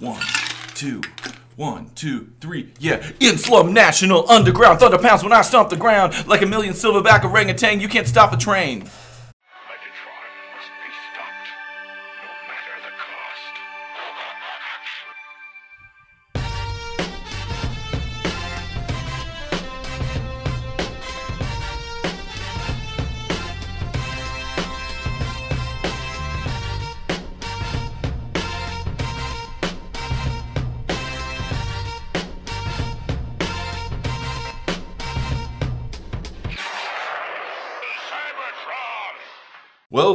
[0.00, 0.22] One,
[0.74, 1.02] two,
[1.56, 3.06] one, two, three, yeah.
[3.20, 6.26] In slum national underground, thunder pounds when I stomp the ground.
[6.26, 8.88] Like a million silverback orangutan, you can't stop a train.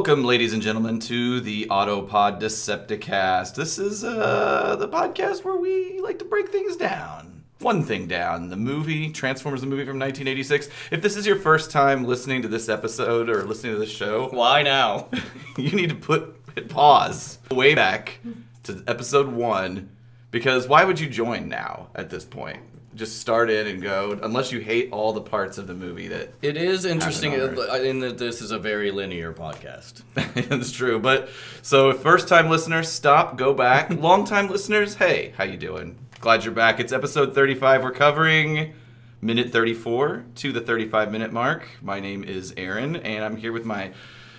[0.05, 3.55] Welcome, ladies and gentlemen, to the Autopod Decepticast.
[3.55, 7.43] This is uh, the podcast where we like to break things down.
[7.57, 10.69] One thing down the movie, Transformers, the movie from 1986.
[10.91, 14.27] If this is your first time listening to this episode or listening to this show,
[14.29, 15.09] Why now?
[15.57, 18.19] you need to put pause way back
[18.65, 19.89] to episode one
[20.29, 22.59] because why would you join now at this point?
[22.95, 26.33] Just start in and go, unless you hate all the parts of the movie that
[26.41, 30.01] It is interesting in that this is a very linear podcast.
[30.35, 30.99] it's true.
[30.99, 31.29] But
[31.61, 33.89] so first time listeners, stop, go back.
[33.99, 35.97] Long time listeners, hey, how you doing?
[36.21, 36.79] Glad you're back.
[36.79, 37.83] It's episode 35.
[37.83, 38.73] We're covering
[39.21, 41.67] minute 34 to the 35 minute mark.
[41.81, 43.91] My name is Aaron, and I'm here with my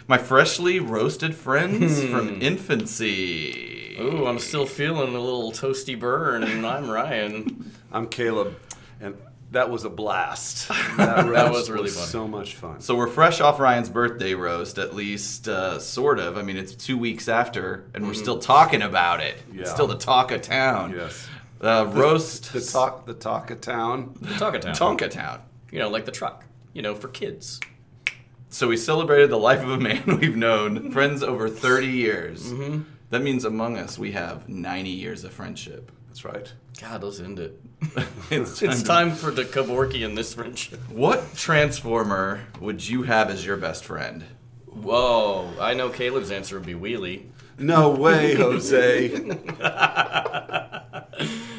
[0.09, 3.97] my freshly roasted friends from infancy.
[4.01, 7.73] Ooh, I'm still feeling a little toasty burn, and I'm Ryan.
[7.91, 8.57] I'm Caleb,
[9.01, 9.17] and
[9.53, 10.69] that was a blast.
[10.97, 12.07] That, That was really fun.
[12.07, 12.81] So much fun.
[12.81, 16.37] So we're fresh off Ryan's birthday roast, at least uh, sort of.
[16.39, 19.37] I mean, it's two weeks after, and we're still talking about it.
[19.55, 20.93] It's still the talk of town.
[20.97, 21.29] yes,
[21.61, 24.15] Uh, roast the talk, the talk of town.
[24.39, 24.75] Talk it town.
[24.75, 25.41] Tonka Town.
[25.71, 26.45] You know, like the truck.
[26.73, 27.61] You know, for kids.
[28.49, 32.53] So we celebrated the life of a man we've known, friends over 30 years.
[32.53, 32.83] Mm-hmm.
[33.11, 35.91] That means among us we have 90 years of friendship.
[36.09, 36.53] That's right.
[36.81, 37.61] God, let's end it.
[38.31, 40.81] It's, It's to- time for the Kevorkian this friendship.
[40.91, 44.25] What Transformer would you have as your best friend?
[44.67, 47.27] Whoa, I know Caleb's answer would be Wheelie.
[47.59, 49.09] No way, Jose.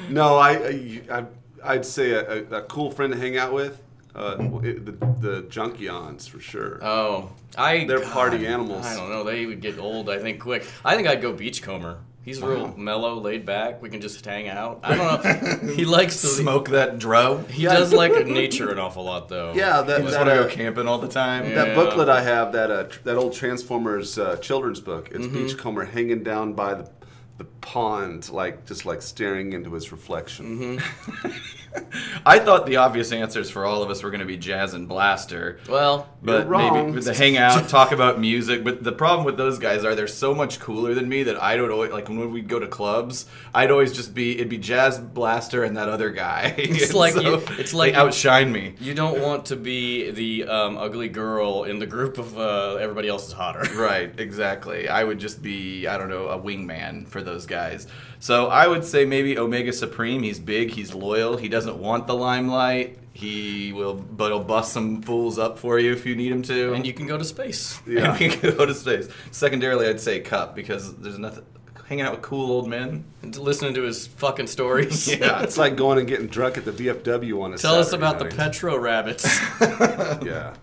[0.09, 1.25] no, I, I, I
[1.63, 3.81] I'd say a, a, a cool friend to hang out with.
[4.17, 4.91] Uh, it- the
[5.21, 6.79] the Junkions for sure.
[6.83, 7.85] Oh, I.
[7.85, 8.85] They're party animals.
[8.85, 9.23] I don't know.
[9.23, 10.65] They would get old, I think, quick.
[10.83, 11.99] I think I'd go Beachcomber.
[12.23, 13.81] He's real mellow, laid back.
[13.81, 14.81] We can just hang out.
[14.83, 15.23] I don't
[15.69, 15.73] know.
[15.75, 17.37] he likes to Smoke that dro?
[17.49, 19.53] He does like nature an awful lot, though.
[19.53, 21.45] yeah, that, You just want to uh, go camping all the time?
[21.45, 21.63] Yeah.
[21.63, 25.07] that booklet I have, that uh, tr- that old Transformers uh, children's book.
[25.13, 25.35] It's Mm-hmm.
[25.47, 26.89] Beachcomber hanging down by the
[27.37, 30.79] the pond, like just like staring into his reflection.
[30.81, 31.29] Mm-hmm.
[32.25, 34.87] I thought the obvious answers for all of us were going to be Jazz and
[34.87, 35.59] Blaster.
[35.69, 38.63] Well, But maybe with the hang out, talk about music.
[38.63, 41.55] But the problem with those guys are they're so much cooler than me that I
[41.55, 43.25] don't always like when we'd go to clubs.
[43.53, 46.55] I'd always just be it'd be Jazz Blaster and that other guy.
[46.57, 48.75] It's like you- it's like you- outshine me.
[48.79, 53.07] you don't want to be the um, ugly girl in the group of uh, everybody
[53.07, 53.63] else is hotter.
[53.75, 54.89] Right, exactly.
[54.89, 57.87] I would just be I don't know a wingman for those guys.
[58.19, 60.23] So I would say maybe Omega Supreme.
[60.23, 60.71] He's big.
[60.71, 61.37] He's loyal.
[61.37, 62.97] He doesn't want the limelight.
[63.13, 66.73] He will, but he'll bust some fools up for you if you need him to.
[66.73, 67.79] And you can go to space.
[67.87, 68.11] Yeah.
[68.11, 69.07] And we can go to space.
[69.31, 71.43] Secondarily, I'd say Kup because there's nothing
[71.87, 73.05] hanging out with cool old men.
[73.23, 75.07] And listening to his fucking stories.
[75.19, 77.61] Yeah, It's like going and getting drunk at the VFW on a Saturday.
[77.61, 78.25] Tell us Saturday about the.
[78.35, 79.39] Petro rabbits.
[80.25, 80.53] Yeah.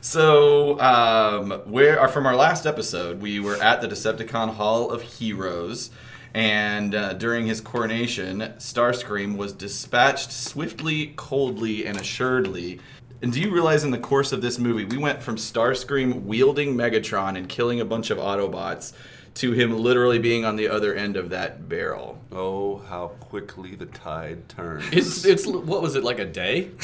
[0.00, 3.20] So, um, where are from our last episode?
[3.20, 5.90] We were at the Decepticon Hall of Heroes,
[6.34, 12.80] and uh, during his coronation, Starscream was dispatched swiftly, coldly, and assuredly.
[13.22, 16.76] And do you realize in the course of this movie, we went from Starscream wielding
[16.76, 18.92] Megatron and killing a bunch of Autobots
[19.38, 22.18] to him literally being on the other end of that barrel?
[22.32, 24.84] Oh, how quickly the tide turns.
[24.92, 26.70] it's it's what was it like a day?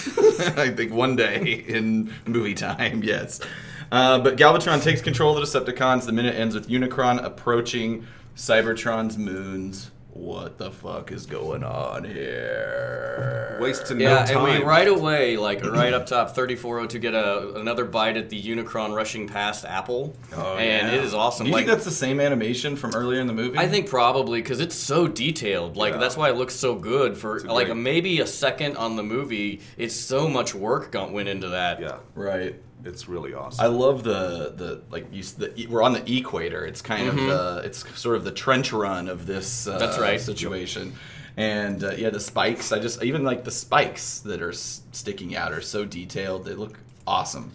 [0.56, 3.40] I think one day in movie time, yes.
[3.90, 6.06] Uh, but Galvatron takes control of the Decepticons.
[6.06, 9.90] The minute ends with Unicron approaching Cybertron's moons.
[10.12, 13.58] What the fuck is going on here?
[13.60, 14.60] wasting Yeah, no and time.
[14.60, 18.94] we right away, like right up top, 3402 get a another bite at the Unicron
[18.94, 20.94] rushing past Apple, Oh, and yeah.
[20.94, 21.44] it is awesome.
[21.46, 23.58] Do you like, think that's the same animation from earlier in the movie?
[23.58, 25.76] I think probably because it's so detailed.
[25.76, 25.98] Like Yeah.
[26.00, 27.16] that's why it looks so good.
[27.18, 31.10] For a like great- maybe a second on the movie, it's so much work got
[31.12, 31.80] went into that.
[31.80, 32.54] Yeah, right.
[32.84, 33.64] It's really awesome.
[33.64, 36.64] I love the the like you the we're on the equator.
[36.66, 39.78] It's kind of the it's sort of the trench run of this uh, Mm-hmm.
[39.80, 40.20] That's right.
[40.20, 40.94] situation.
[41.36, 42.70] And uh, yeah, the spikes.
[42.72, 46.44] I just even like the spikes that are s- sticking out are so detailed.
[46.44, 47.52] They look awesome.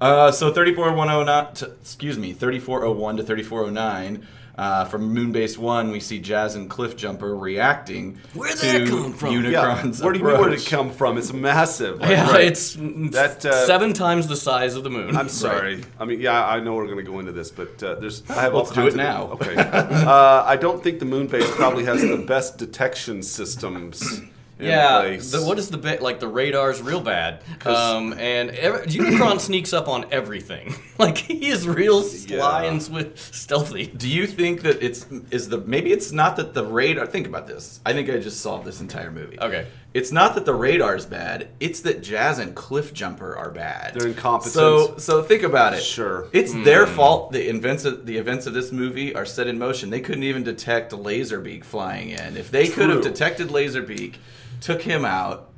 [0.00, 4.26] Uh, so 34109, t- excuse me, 3401 to 3409.
[4.56, 9.44] Uh, from Moonbase 1, we see Jazz and Cliffjumper reacting Where'd to that come from?
[9.44, 9.82] Yeah.
[9.84, 11.18] Where do you mean where did it come from?
[11.18, 11.98] It's massive.
[12.00, 12.44] Like, Yeah, right.
[12.44, 15.16] it's That, uh, seven times the size of the moon.
[15.16, 15.82] I'm sorry.
[15.98, 18.22] I mean, yeah, I know we're going to go into this, but uh, there's.
[18.30, 19.22] I have Let's all do it of- now.
[19.32, 19.56] Okay.
[19.58, 24.20] uh, I don't think the Moonbase probably has the best detection systems.
[24.58, 26.20] Yeah, the, what is the bit like?
[26.20, 30.74] The radar's real bad, um, and every, Unicron sneaks up on everything.
[30.96, 32.70] Like he is real sly Yeah.
[32.70, 32.80] and
[33.18, 33.86] stealthy.
[33.88, 37.04] Do you think that it's is the maybe it's not that the radar?
[37.04, 37.80] Think about this.
[37.84, 39.36] I think I just solved this entire movie.
[39.40, 39.66] Okay.
[39.94, 41.50] It's not that the radar's bad.
[41.60, 43.94] It's that Jazz and Cliffjumper are bad.
[43.94, 44.52] They're incompetent.
[44.52, 45.82] So so think about it.
[45.84, 46.28] Sure.
[46.32, 46.96] It's their hmm.
[46.96, 47.32] fault.
[47.32, 49.90] The events of the events of this movie are set in motion.
[49.90, 52.36] They couldn't even detect Laserbeak flying in.
[52.36, 54.16] If they could have detected Laserbeak,
[54.60, 55.50] took him out.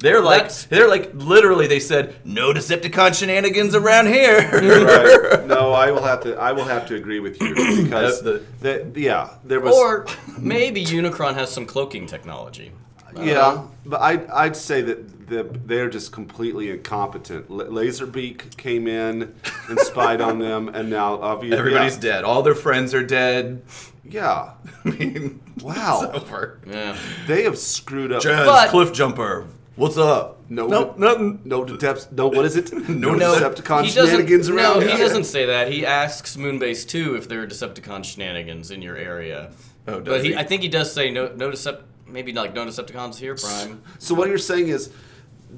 [0.00, 4.38] They're like That's- they're like literally they said no Decepticon shenanigans around here.
[4.50, 5.36] right.
[5.50, 6.36] No, I will have to.
[6.36, 9.74] I will have to agree with you because uh, The- the, yeah, there was.
[9.74, 10.06] Or
[10.38, 12.72] maybe Unicron has some cloaking technology.
[13.16, 17.46] Yeah, um, but I'd, I'd say that the, they're just completely incompetent.
[17.50, 19.34] L- Laserbeak came in
[19.68, 22.24] and spied on them, and now obviously Everybody's yeah, dead.
[22.24, 23.62] All their friends are dead.
[24.04, 24.52] Yeah,
[24.84, 26.02] I mean, Wow.
[26.02, 26.60] it's over.
[26.66, 26.96] Yeah.
[27.26, 28.22] they have screwed up.
[28.22, 29.46] Jazz, But- Cliff Jumper,
[29.76, 30.38] what's up?
[30.52, 31.42] No, nope, nothing.
[31.44, 32.10] No detect.
[32.10, 32.72] No, what is it?
[32.88, 34.06] No, No, Decepticon he doesn't.
[34.06, 34.82] shenanigans No, around.
[34.82, 35.70] he doesn't say that.
[35.70, 39.52] He asks Moonbase 2 if there are Decepticon shenanigans in your area.
[39.86, 40.36] Oh, does but he, he?
[40.36, 43.82] I think he does say no, no Decept, maybe like no Decepticons here, Prime.
[43.98, 44.90] So what you're saying is,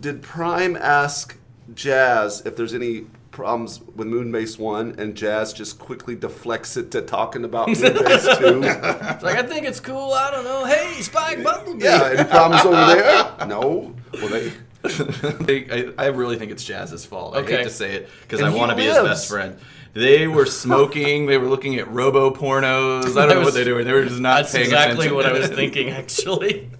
[0.00, 1.36] did Prime ask
[1.74, 7.02] Jazz if there's any problems with Moonbase One, and Jazz just quickly deflects it to
[7.02, 8.62] talking about Moonbase Two?
[8.62, 10.12] It's like I think it's cool.
[10.12, 10.64] I don't know.
[10.64, 11.84] Hey, Spike Bumblebee.
[11.84, 13.46] Yeah, any problems over there?
[13.46, 13.94] No.
[14.14, 14.52] Well, they.
[14.84, 17.36] I, I really think it's Jazz's fault.
[17.36, 19.58] I hate to say it because I want to be his best friend.
[19.94, 21.26] They were smoking.
[21.26, 23.16] they were looking at robo pornos.
[23.16, 23.82] I don't know was- what they were.
[23.82, 23.84] Doing.
[23.86, 25.16] They were just not That's paying exactly attention.
[25.16, 26.70] Exactly what I was thinking, actually.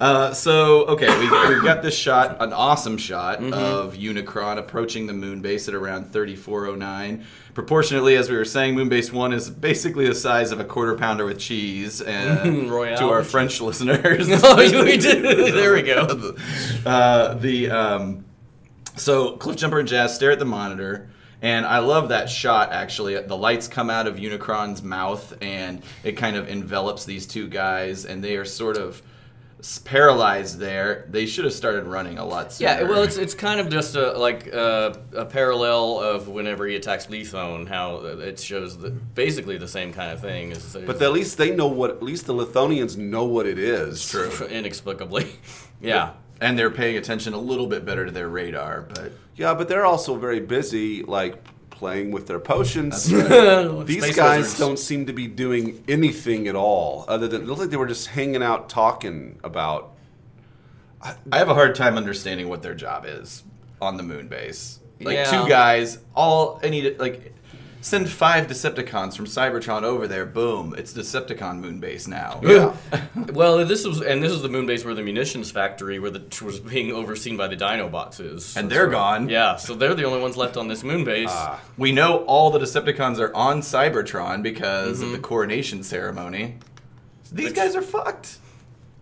[0.00, 3.52] Uh, so okay, we, we've got this shot, an awesome shot Mm-hmm.
[3.52, 7.24] of Unicron approaching the moon base at around 3409.
[7.54, 10.94] Proportionately, as we were saying, moon base one is basically the size of a quarter
[10.94, 12.02] pounder with cheese.
[12.02, 15.54] And to our French listeners, oh, we did.
[15.54, 16.36] There we go.
[16.86, 18.24] uh, the um,
[18.96, 21.10] so Cliffjumper and Jazz stare at the monitor,
[21.42, 22.72] and I love that shot.
[22.72, 27.48] Actually, the lights come out of Unicron's mouth, and it kind of envelops these two
[27.48, 29.02] guys, and they are sort of
[29.84, 31.06] paralyzed there.
[31.10, 32.70] They should have started running a lot sooner.
[32.70, 36.76] Yeah, well, it's it's kind of just a like uh, a parallel of whenever he
[36.76, 40.52] attacks Lithone, how it shows the, basically the same kind of thing.
[40.52, 41.90] Is, But at least they know what.
[41.90, 44.08] At least the Lithonians know what it is.
[44.08, 44.30] True.
[44.50, 45.30] inexplicably.
[45.78, 46.12] Yeah.
[46.40, 49.84] and they're paying attention a little bit better to their radar, but Yeah, but they're
[49.84, 51.36] also very busy, like
[51.76, 53.04] playing with their potions.
[53.04, 54.58] These Space guys wizards.
[54.58, 57.86] don't seem to be doing anything at all, other than it looks like they were
[57.86, 59.92] just hanging out talking about.
[61.02, 63.44] I have a hard time understanding what their job is
[63.80, 64.80] on the moon base.
[65.00, 65.42] Like Yeah.
[65.42, 67.32] two guys, all I need like
[67.86, 70.26] send five Decepticons from Cybertron over there.
[70.26, 72.40] Boom, it's Decepticon moon base now.
[72.42, 72.74] Yeah.
[73.32, 76.22] Well, this was and this is the moon base where the munitions factory where the
[76.44, 78.56] was being overseen by the Dinobots is.
[78.56, 79.28] and they're gone.
[79.28, 81.28] yeah, so they're the only ones left on this moon base.
[81.30, 81.60] Ah.
[81.78, 85.06] We know all the Decepticons are on Cybertron because Mm-hmm.
[85.06, 86.58] of the coronation ceremony.
[87.32, 88.38] These Which- guys are fucked.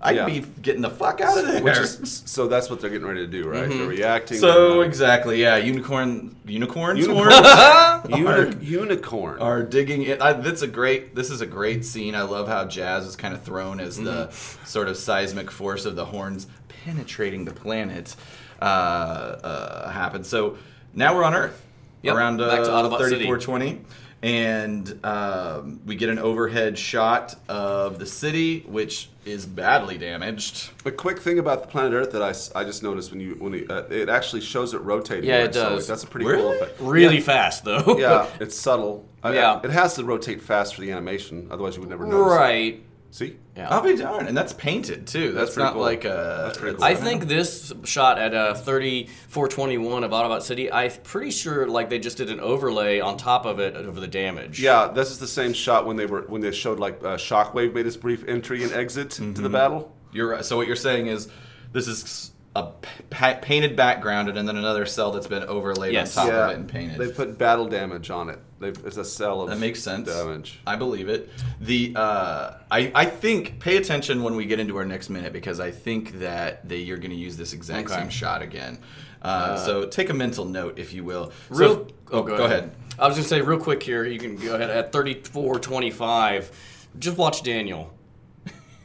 [0.00, 0.26] I'd Yeah.
[0.26, 1.62] be getting the fuck out of there.
[1.62, 3.68] Which is so that's what they're getting ready to do, right?
[3.68, 4.36] They're reacting.
[4.38, 5.56] so they're- exactly, yeah.
[5.56, 7.32] Unicorn, unicorns, Unicorn.
[7.32, 9.38] are- unicorn.
[9.40, 10.20] are digging it.
[10.20, 11.14] I, that's a great.
[11.14, 12.14] This is a great scene.
[12.14, 14.66] I love how Jazz is kind of thrown as the Mm-hmm.
[14.66, 16.46] sort of seismic force of the horns
[16.84, 18.14] penetrating the planet
[18.60, 20.26] uh, uh, happened.
[20.26, 20.58] So
[20.92, 21.60] now we're on Earth
[22.02, 23.24] Yep, around uh, back to Autobot City.
[23.24, 23.80] 3420.
[24.24, 30.70] And um, we get an overhead shot of the city, which is badly damaged.
[30.86, 33.52] A quick thing about the planet Earth that I, I just noticed when you when
[33.52, 35.28] you, uh, it actually shows it rotating.
[35.28, 35.86] Yeah, it I saw does.
[35.86, 36.80] That's a pretty cool effect.
[36.80, 37.98] really fast though.
[37.98, 39.06] Yeah, it's subtle.
[39.22, 39.60] I- Yeah.
[39.62, 42.32] it has to rotate fast for the animation, otherwise you would never notice.
[42.32, 42.82] it.
[43.20, 43.28] Right.
[43.30, 43.36] See?
[43.56, 43.68] Yeah.
[43.70, 45.32] I'll be darned, and that's painted too.
[45.32, 45.82] That's, That's pretty not cool.
[45.82, 46.42] like a.
[46.46, 46.84] That's pretty cool.
[46.84, 51.98] I think this shot at uh, 3421 of Autobot City, I'm pretty sure like they
[52.00, 54.60] just did an overlay on top of it over the damage.
[54.60, 57.72] Yeah, this is the same shot when they were when they showed like uh, Shockwave
[57.74, 59.42] made his brief entry and exit to Mm-hmm.
[59.42, 59.94] the battle.
[60.12, 60.44] You're right.
[60.44, 61.28] So what you're saying is
[61.72, 62.62] this is a
[63.10, 66.16] pa- painted background and then another cell that's been overlaid Yes.
[66.16, 66.98] on top yeah, of it and painted.
[66.98, 68.38] they put battle damage on it.
[68.60, 70.08] They've, it's a cell of that makes sense.
[70.08, 70.60] damage.
[70.66, 71.30] I believe it.
[71.60, 75.58] The uh, I I think pay attention when we get into our next minute because
[75.60, 78.00] I think that they you're going to use this exact Okay.
[78.00, 78.78] same shot again.
[79.20, 81.32] Uh, so take a mental note, if you will.
[81.50, 81.88] So- Real.
[82.12, 82.70] oh, go, ahead.
[82.98, 84.04] I was gonna say real quick here.
[84.04, 86.50] You can go ahead at thirty-four twenty-five.
[86.98, 87.92] Just watch Daniel.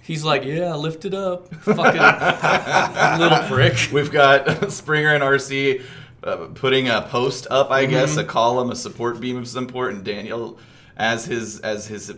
[0.09, 3.89] He's like, yeah, lift it up, fucking little prick.
[3.93, 5.83] We've got Springer and Arcee
[6.23, 8.19] uh, putting a post up, I guess, Mm-hmm.
[8.21, 10.57] a column, a support beam of some sort, and Daniel
[10.97, 12.11] as his as his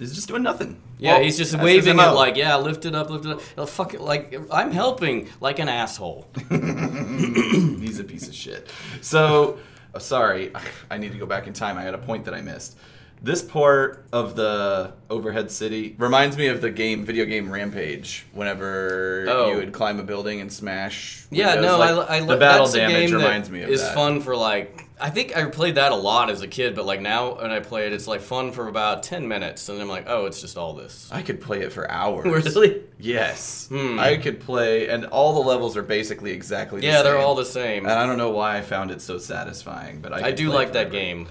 [0.00, 0.80] is just doing nothing.
[0.98, 3.40] Yeah, Well, he's just waving it like, yeah, lift it up, lift it up.
[3.56, 6.26] Oh, fuck it, like I'm helping, like an asshole.
[6.50, 8.68] he's a piece of shit.
[9.00, 9.58] So,
[9.94, 10.52] uh, sorry,
[10.90, 11.78] I need to go back in time.
[11.78, 12.76] I had a point that I missed.
[13.20, 18.26] This part of the overhead city reminds me of the game, video game Rampage.
[18.32, 19.50] Whenever Oh.
[19.50, 21.24] you would climb a building and smash.
[21.30, 23.54] Yeah, windows, no, like, I, I the love battle that's a damage game reminds that
[23.54, 23.94] me of is that.
[23.94, 24.84] fun for like.
[25.00, 27.60] I think I played that a lot as a kid, but like now when I
[27.60, 30.40] play it, it's like fun for about ten minutes, and then I'm like, oh, it's
[30.40, 31.08] just all this.
[31.12, 32.24] I could play it for hours.
[32.54, 32.82] Really?
[33.00, 33.66] Yes.
[33.68, 33.98] Hmm.
[34.00, 36.90] I could play, and all the levels are basically exactly the same.
[36.92, 37.04] Yeah, same.
[37.04, 37.84] they're all the same.
[37.84, 40.72] And I don't know why I found it so satisfying, but I, I do like
[40.72, 41.28] that game.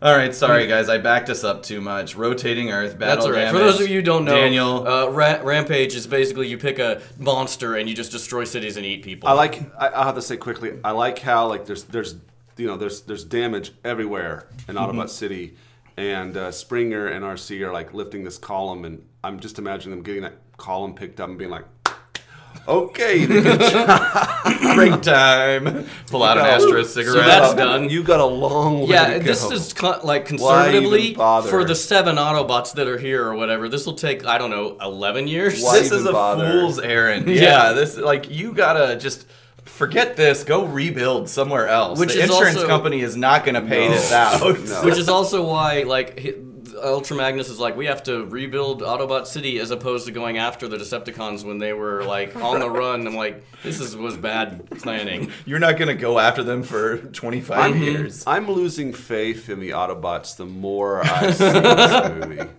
[0.00, 2.14] All right, sorry guys, I backed us up too much.
[2.14, 3.50] Rotating Earth, battle That's all right.
[3.50, 4.86] For those of you who don't know, Daniel.
[4.86, 8.86] uh, Ra- Rampage is basically you pick a monster and you just destroy cities and
[8.86, 9.28] eat people.
[9.28, 9.60] I like.
[9.76, 10.78] I, I'll have to say quickly.
[10.84, 12.14] I like how like there's there's
[12.56, 14.98] you know there's there's damage everywhere in Mm-hmm.
[15.00, 15.56] Autobot City,
[15.96, 20.04] and uh, Springer and Arcee are like lifting this column, and I'm just imagining them
[20.04, 21.64] getting that column picked up and being like,
[22.66, 24.74] "Okay, you did a good job.
[24.74, 25.86] break time.
[26.10, 27.26] Pull out an got- Astra So cigarette.
[27.26, 27.88] that's done.
[27.90, 32.16] You got a long way Yeah, to this is con- like conservatively for the seven
[32.16, 33.68] Autobots that are here or whatever.
[33.68, 35.62] This will take I don't know eleven years.
[35.62, 36.50] Why this is a bother?
[36.50, 37.28] fool's errand.
[37.28, 37.42] Yeah.
[37.68, 37.72] Yeah.
[37.72, 39.26] this like you gotta just
[39.64, 40.44] forget this.
[40.44, 41.98] Go rebuild somewhere else.
[41.98, 43.94] Which the insurance also- company is not gonna pay No.
[43.94, 44.40] this out.
[44.40, 44.80] No.
[44.84, 46.34] Which is also why like hi-
[46.74, 50.68] Ultra Magnus is like we have to rebuild Autobot City as opposed to going after
[50.68, 53.06] the Decepticons when they were like on the run.
[53.06, 55.30] I'm like this is was bad planning.
[55.46, 58.24] You're not gonna go after them for 25 I'm, years.
[58.26, 62.50] I'm losing faith in the Autobots the more I see this movie.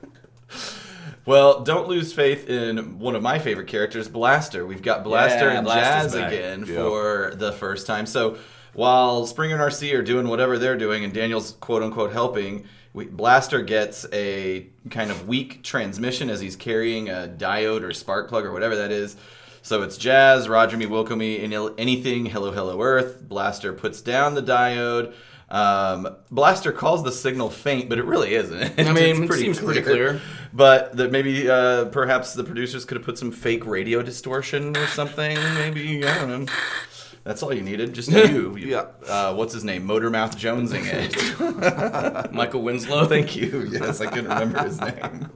[1.26, 4.66] Well, don't lose faith in one of my favorite characters, Blaster.
[4.66, 6.32] We've got Blaster Yeah, and Blaster's Jazz back.
[6.34, 6.76] again Yeah.
[6.76, 8.06] for the first time.
[8.08, 8.38] So
[8.74, 13.06] while Springer and Arcee are doing whatever they're doing and Daniel's quote unquote helping, we,
[13.06, 18.46] Blaster gets a kind of weak transmission as he's carrying a diode or spark plug
[18.46, 19.16] or whatever that is.
[19.62, 23.22] So it's Jazz, Roger Me, Welcome Me, anything, Hello, Hello Earth.
[23.22, 25.14] Blaster puts down the diode.
[25.50, 28.80] Um, Blaster calls the signal faint, but it really isn't.
[28.80, 30.22] I mean, it seems pretty clear.
[30.54, 34.88] But that maybe uh, perhaps the producers could have put some fake radio distortion or
[34.88, 35.36] something.
[35.56, 36.54] Maybe I don't know.
[37.30, 38.58] That's all you needed, just you.
[38.58, 38.88] Yeah.
[39.08, 39.88] Uh, what's his name?
[39.88, 42.32] Motormouth Jonesing it.
[42.34, 43.06] Michael Winslow.
[43.08, 43.68] Thank you.
[43.70, 45.30] Yes, I couldn't remember his name.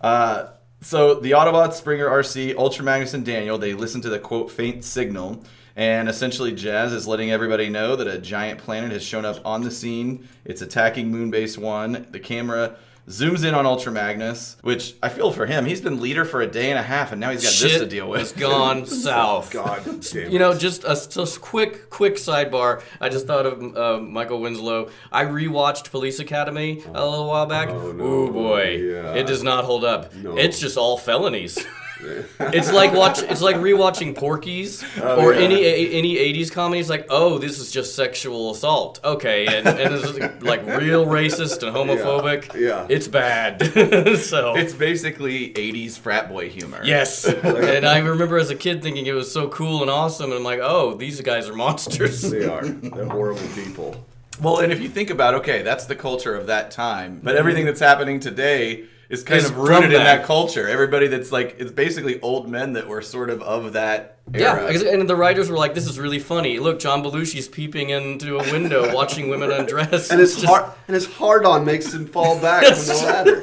[0.00, 0.48] Uh,
[0.80, 4.82] so the Autobots, Springer, Arcee, Ultra Magnus, and Daniel, they listen to the quote faint
[4.82, 5.44] signal.
[5.76, 9.62] And essentially, Jazz is letting everybody know that a giant planet has shown up on
[9.62, 10.28] the scene.
[10.44, 12.08] It's attacking Moonbase 1.
[12.10, 12.74] The camera
[13.08, 15.66] zooms in on Ultra Magnus, which I feel for him.
[15.66, 17.80] He's been leader for a day and a half, and now he's got Shit this
[17.80, 18.20] to deal with.
[18.20, 19.50] has gone south.
[19.52, 22.82] God damn You know, just a just quick, quick sidebar.
[23.00, 24.90] I just thought of uh, Michael Winslow.
[25.12, 27.68] I rewatched Police Academy a little while back.
[27.68, 28.04] Oh, no.
[28.04, 29.14] Ooh boy, Yeah.
[29.14, 30.14] it does not hold up.
[30.14, 30.36] No.
[30.38, 31.58] It's just all felonies.
[32.40, 33.22] it's like watch.
[33.22, 35.40] It's like rewatching Porky's Oh, or yeah.
[35.40, 36.80] any a- any '80s comedy.
[36.80, 39.00] It's like, oh, this is just sexual assault.
[39.04, 42.54] Okay, and, and it's like real racist and homophobic.
[42.54, 42.86] Yeah.
[42.88, 43.62] it's bad.
[44.18, 46.80] so It's basically 80s frat boy humor.
[46.84, 47.24] Yes.
[47.26, 50.44] and I remember as a kid thinking it was so cool and awesome, and I'm
[50.44, 52.22] like, oh, these guys are monsters.
[52.22, 52.64] They are.
[52.64, 54.04] They're horrible people.
[54.40, 57.38] Well, and if you think about, okay, that's the culture of that time, but mm-hmm.
[57.38, 60.18] everything that's happening today is kind Is of rooted in that.
[60.18, 60.68] that culture.
[60.68, 64.70] Everybody that's like, it's basically old men that were sort of of that era.
[64.70, 66.58] ex- and the writers were like, "This is really funny.
[66.58, 70.94] Look, John Belushi's peeping into a window, watching women undress, And his just- heart and
[70.94, 73.40] his hard on makes him fall back from the ladder.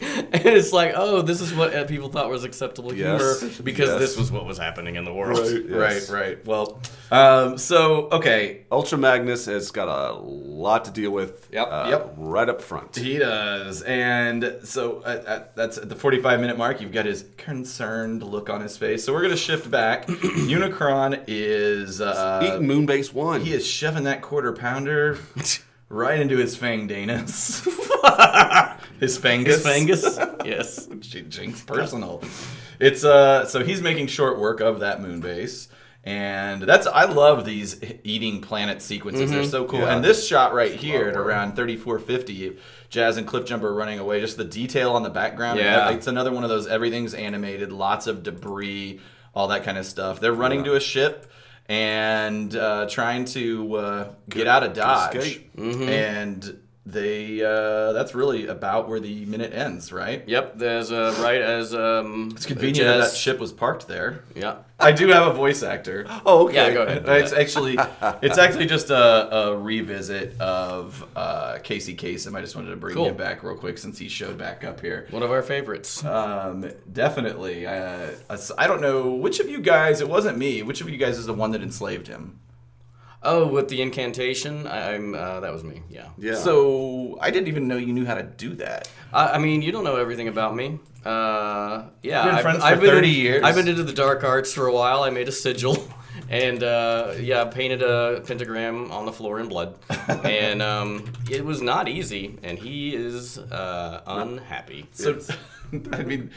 [0.32, 3.88] and it's like, oh, this is what uh, people thought was acceptable Yes, humor because
[3.90, 3.98] yes.
[3.98, 5.38] this was what was happening in the world.
[5.68, 6.10] Yes.
[6.10, 6.46] Right, right.
[6.46, 11.48] Well, um, so okay, Ultra Magnus has got a lot to deal with.
[11.52, 12.14] Yep, uh, yep.
[12.16, 12.96] Right up front.
[12.96, 16.80] he does, and so at, at, that's at the 45 minute mark.
[16.80, 19.04] You've got his concerned look on his face.
[19.04, 20.08] So we're gonna shift back.
[20.48, 23.42] Unicron is uh, Eating Moonbase One.
[23.42, 25.18] He is shoving that quarter pounder
[25.90, 27.64] right into his fang Danus.
[29.00, 29.46] his fangus.
[29.46, 30.86] His Fangus, yes.
[31.00, 32.22] Jinx personal.
[32.80, 35.68] It's uh so he's making short work of that moon base.
[36.06, 39.30] And that's I love these eating planet sequences.
[39.30, 39.80] They're so cool.
[39.80, 39.96] Yeah.
[39.96, 42.58] And this shot right here at around 3450,
[42.90, 44.20] Jazz and Cliffjumper are running away.
[44.20, 45.58] Just the detail on the background.
[45.58, 45.90] Yeah.
[45.90, 49.00] It's another one of those everything's animated, lots of debris,
[49.34, 50.20] all that kind of stuff.
[50.20, 50.72] They're running Yeah.
[50.72, 51.30] to a ship
[51.68, 55.16] and uh, trying to uh, get out of Dodge.
[55.16, 55.50] escape.
[55.58, 60.22] And they uh, that's really about where the minute ends, right?
[60.28, 62.30] Yep, there's uh, right as um.
[62.34, 64.22] It's convenient that that ship was parked there.
[64.34, 64.56] Yeah.
[64.78, 66.04] I do have a voice actor.
[66.26, 66.56] Oh, okay.
[66.56, 67.08] Yeah, go ahead.
[67.08, 67.78] It's actually
[68.20, 72.36] it's actually just a, a revisit of uh, Casey Kasem.
[72.36, 73.06] I just wanted to bring Cool.
[73.06, 75.06] him back real quick since he showed back up here.
[75.10, 76.04] One of our favorites.
[76.04, 77.66] Um, definitely.
[77.66, 78.10] Uh,
[78.58, 80.00] I don't know which of you guys.
[80.02, 80.62] It wasn't me.
[80.62, 82.40] Which of you guys is the one that enslaved him?
[83.24, 85.82] Oh, with the incantation, I, I'm uh, that was me.
[85.90, 86.08] Yeah.
[86.18, 86.34] Yeah.
[86.34, 88.88] So I didn't even know you knew how to do that.
[89.12, 90.78] I, I mean, you don't know everything about me.
[91.04, 93.42] Uh, yeah, We've been I've, for I've been 30 in- years.
[93.44, 95.02] I've been into the dark arts for a while.
[95.02, 95.76] I made a sigil,
[96.30, 99.76] and uh, yeah, painted a pentagram on the floor in blood,
[100.08, 102.38] and um, it was not easy.
[102.42, 104.86] And he is uh, unhappy.
[104.92, 105.18] So,
[105.92, 106.30] I mean, d-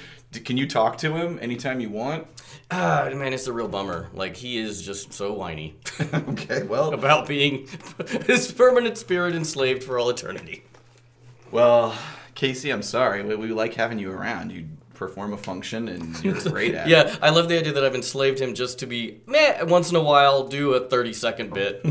[0.43, 2.27] can you talk to him anytime you want?
[2.69, 4.09] Ah, man, it's a real bummer.
[4.13, 5.75] Like he is just so whiny
[6.13, 6.63] okay.
[6.63, 7.67] Well, about being
[8.25, 10.63] his permanent spirit enslaved for all eternity.
[11.51, 11.97] well,
[12.35, 13.23] Casey, I'm sorry.
[13.23, 14.51] We, we like having you around.
[14.51, 16.91] You perform a function, and you're great at it.
[16.91, 19.63] Yeah, I love the idea that I've enslaved him just to be meh.
[19.63, 21.81] Once in a while, do a thirty second bit.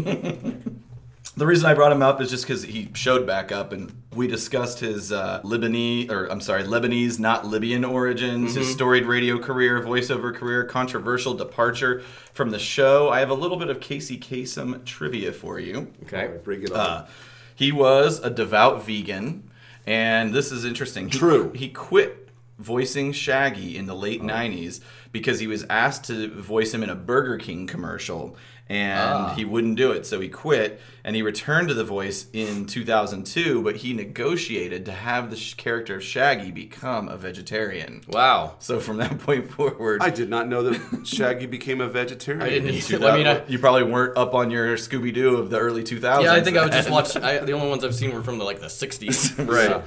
[1.36, 4.26] The reason I brought him up is just because he showed back up, and we
[4.26, 9.78] discussed his uh, Lebanese, or I'm sorry, Lebanese, not Libyan origins, his storied radio career,
[9.82, 12.02] voiceover career, controversial departure
[12.32, 13.10] from the show.
[13.10, 15.92] I have a little bit of Casey Kasem trivia for you.
[16.04, 16.38] Okay.
[16.42, 16.78] Bring it on.
[16.80, 17.06] Uh,
[17.54, 19.50] he was a devout vegan,
[19.86, 21.08] and this is interesting.
[21.10, 21.52] He, True.
[21.54, 24.26] He quit voicing Shaggy in the late Oh.
[24.26, 24.80] 90s
[25.12, 28.36] because he was asked to voice him in a Burger King commercial.
[28.68, 29.34] And Ah.
[29.34, 30.80] he wouldn't do it, so he quit.
[31.04, 35.54] And he returned to the voice in 2002, but he negotiated to have the sh-
[35.54, 38.02] character of Shaggy become a vegetarian.
[38.08, 38.56] Wow.
[38.58, 42.42] So from that point forward, I did not know that Shaggy became a vegetarian.
[42.42, 43.08] I didn't you, either.
[43.08, 46.24] I mean, I, you probably weren't up on your Scooby Doo of the early 2000s.
[46.24, 47.16] yeah, I think I would just watch.
[47.16, 49.36] I, the only ones I've seen were from the like the '60s.
[49.46, 49.68] Right.
[49.68, 49.82] So-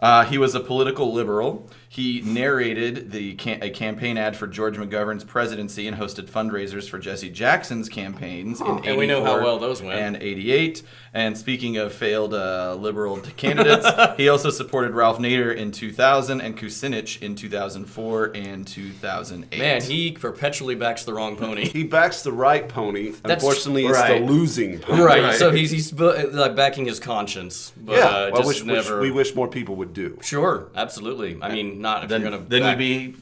[0.00, 1.70] Uh, he was a political liberal.
[1.92, 7.28] He narrated the a campaign ad for George McGovern's presidency and hosted fundraisers for Jesse
[7.28, 10.00] Jackson's campaigns in And we know how well those went.
[10.00, 10.82] And 88.
[11.12, 16.56] And speaking of failed uh, liberal candidates, he also supported Ralph Nader in 2000 and
[16.56, 19.58] Kucinich in 2004 and 2008.
[19.60, 21.68] Man, he perpetually backs the wrong pony.
[21.68, 23.12] He backs the right pony.
[23.22, 24.18] Unfortunately, it's right.
[24.18, 25.02] the losing pony.
[25.02, 25.34] right, Right.
[25.34, 28.06] So he's he's like backing his conscience, but Yeah.
[28.06, 29.00] uh, well, just which, which never.
[29.02, 30.18] we wish more people would do.
[30.22, 31.36] Sure, absolutely.
[31.42, 32.44] I mean, not if then, you're gonna.
[32.48, 33.16] then back- we'd be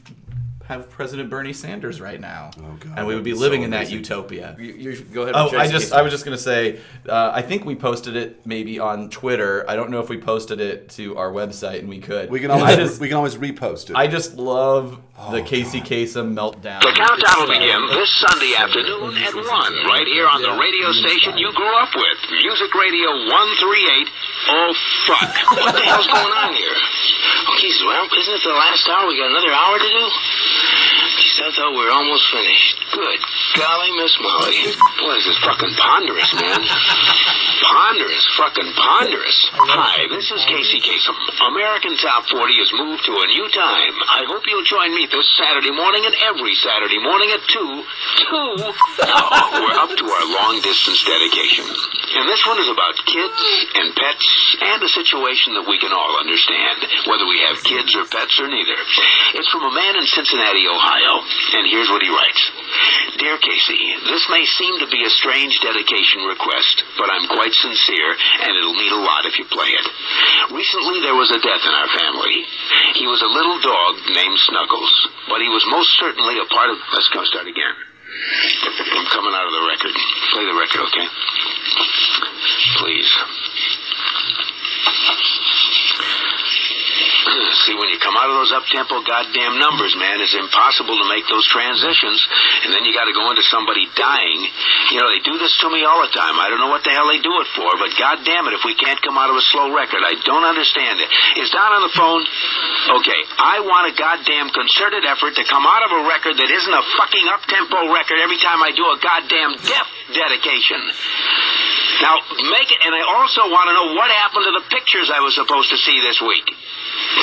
[0.70, 3.62] have President Bernie Sanders right now, Oh, God, and we would be be so living
[3.62, 3.98] in that amazing.
[3.98, 4.54] utopia.
[4.56, 5.34] You, you go ahead.
[5.36, 8.78] Oh, I just I was just gonna say, uh, I think we posted it maybe
[8.78, 9.64] on Twitter.
[9.68, 12.30] I don't know if we posted it to our website, and we could.
[12.30, 13.96] We can always just we can always repost it.
[13.96, 15.00] I just love
[15.32, 16.80] the Casey Kasem meltdown.
[16.86, 19.44] The countdown will begin this Sunday afternoon at 1,
[19.90, 22.18] right here on the radio station you grew up with.
[22.30, 24.08] Music Radio 138.
[24.48, 24.72] Oh,
[25.06, 25.34] fuck.
[25.60, 26.72] What the hell's going on here?
[26.72, 29.06] Oh, okay, geez, well, isn't it the last hour?
[29.08, 30.04] We got another hour to do?
[31.20, 32.76] Geez, I thought we were almost finished.
[32.92, 33.20] Good
[33.56, 34.74] golly, Miss Molly.
[35.00, 36.60] Boy, this is fucking ponderous, man.
[37.60, 39.38] Ponderous, fucking ponderous.
[39.52, 41.16] Hi, this is Casey Kasem.
[41.50, 43.94] American Top 40 has moved to a new time.
[44.06, 47.84] I hope you'll join me this Saturday morning and every Saturday morning at 2.
[48.30, 48.70] 2?
[49.12, 51.66] Oh, we're up to our long distance dedication.
[51.66, 53.40] And this one is about kids
[53.76, 54.26] and pets
[54.60, 58.48] and a situation that we can all understand, whether we have kids or pets or
[58.48, 58.78] neither.
[59.36, 61.22] It's from a man in Cincinnati, Ohio.
[61.60, 62.42] And here's what he writes.
[63.18, 68.12] Dear Casey, this may seem to be a strange dedication request, but I'm quite sincere,
[68.44, 69.86] and it'll mean a lot if you play it.
[70.52, 72.44] Recently, there was a death in our family.
[73.00, 74.92] He was a little dog named Snuggles,
[75.28, 76.76] but he was most certainly a part of.
[76.92, 77.74] Let's go start again.
[78.92, 79.94] I'm coming out of the record.
[80.32, 81.06] Play the record, okay?
[82.78, 83.10] Please.
[87.66, 91.28] See, when you come out of those up-tempo goddamn numbers, man, it's impossible to make
[91.30, 92.18] those transitions.
[92.66, 94.40] And then you got to go into somebody dying.
[94.90, 96.40] You know, they do this to me all the time.
[96.42, 98.74] I don't know what the hell they do it for, but goddamn it, if we
[98.74, 101.08] can't come out of a slow record, I don't understand it.
[101.38, 102.22] Is Don on the phone?
[102.98, 106.74] Okay, I want a goddamn concerted effort to come out of a record that isn't
[106.74, 110.82] a fucking up-tempo record every time I do a goddamn death dedication.
[112.00, 115.20] Now, make it, and I also want to know what happened to the pictures I
[115.20, 116.48] was supposed to see this week.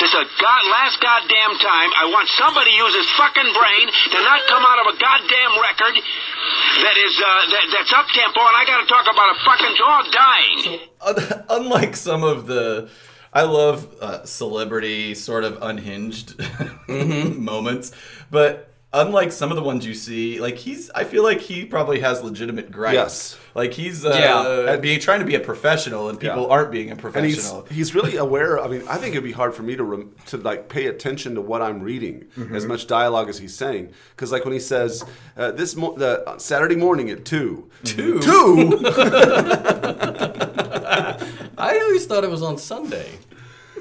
[0.00, 4.18] Just a god, last goddamn time, I want somebody to use his fucking brain to
[4.20, 5.96] not come out of a goddamn record
[6.84, 10.04] that is, uh, that, that's up tempo, and I gotta talk about a fucking dog
[10.12, 10.58] dying.
[11.00, 12.90] Un- unlike some of the
[13.32, 16.34] i love uh, celebrity sort of unhinged
[16.88, 17.92] moments
[18.30, 22.00] but unlike some of the ones you see, like he's, I feel like he probably
[22.00, 22.94] has legitimate gripes.
[22.94, 23.38] Yes.
[23.58, 24.76] Like he's, uh, Yeah.
[24.76, 26.48] being trying to be a professional, and people Yeah.
[26.54, 27.66] aren't being a and he's professional.
[27.70, 28.60] he's really aware.
[28.60, 31.34] I mean, I think it'd be hard for me to rem- to like pay attention
[31.34, 32.54] to what I'm reading, Mm-hmm.
[32.54, 33.90] as much dialogue as he's saying.
[34.14, 35.04] Because like when he says
[35.36, 38.20] uh, this mo- the uh, Saturday morning at two, Two?
[38.28, 38.80] two.
[41.58, 43.10] I always thought it was on Sunday.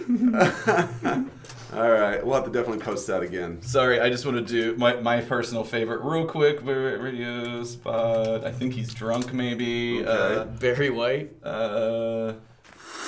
[1.73, 3.61] All right, we'll have to definitely post that again.
[3.61, 6.59] Sorry, I just want to do my, my personal favorite real quick.
[6.59, 8.45] Favorite radio spot.
[8.45, 10.05] I think he's drunk, maybe.
[10.05, 11.31] Uh Barry White.
[11.43, 12.33] Uh, uh,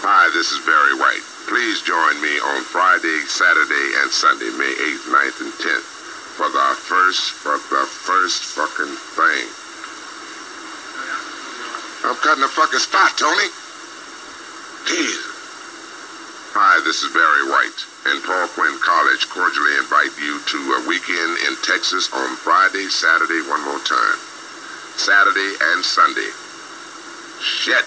[0.02, 1.24] Hi, this is Barry White.
[1.48, 5.88] Please join me on Friday, Saturday, and Sunday, May 8th, 9th, and 10th
[6.36, 9.48] for the first, for the first fucking thing.
[12.08, 13.48] I'm cutting the fucking spot, Tony.
[14.88, 15.29] Jesus.
[16.80, 21.36] Hi, this is Barry White, and Paul Quinn College cordially invite you to a weekend
[21.44, 24.16] in Texas on Friday, Saturday, one more time.
[24.96, 26.32] Saturday and Sunday.
[27.44, 27.84] Shit.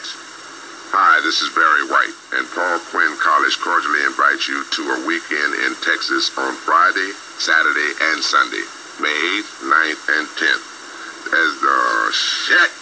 [0.93, 5.57] Hi, this is Barry White, and Paul Quinn College cordially invites you to a weekend
[5.65, 8.61] in Texas on Friday, Saturday, and Sunday,
[9.01, 10.65] May 8th, 9th, and 10th.
[11.33, 11.81] As the
[12.13, 12.82] shit.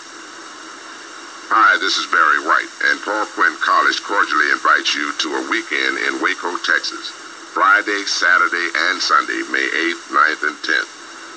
[1.51, 5.99] Hi, this is Barry White, and Paul Quinn College cordially invites you to a weekend
[6.07, 7.11] in Waco, Texas,
[7.51, 10.91] Friday, Saturday, and Sunday, May 8th, 9th, and 10th.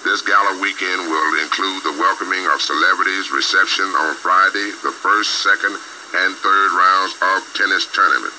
[0.06, 5.74] This gala weekend will include the welcoming of celebrities, reception on Friday, the first, second,
[5.74, 8.38] and third rounds of tennis tournament.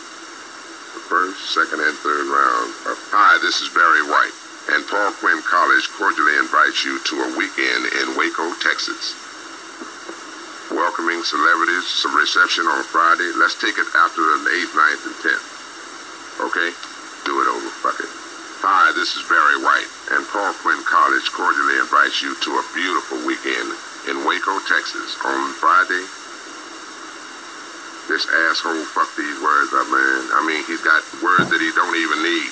[0.94, 2.94] The first, second, and third round of...
[3.10, 4.36] Hi, this is Barry White,
[4.78, 9.23] and Paul Quinn College cordially invites you to a weekend in Waco, Texas.
[10.74, 13.30] Welcoming celebrities, some reception on Friday.
[13.38, 15.46] Let's take it after the 8th, 9th, and 10th.
[16.50, 16.70] Okay?
[17.22, 17.70] Do it over.
[17.78, 18.10] Fuck it.
[18.66, 19.86] Hi, this is Barry White,
[20.18, 23.70] and Paul Quinn College cordially invites you to a beautiful weekend
[24.10, 26.02] in Waco, Texas on Friday.
[28.10, 30.22] This asshole fucked these words up, man.
[30.34, 32.50] I mean, he's got words that he don't even need.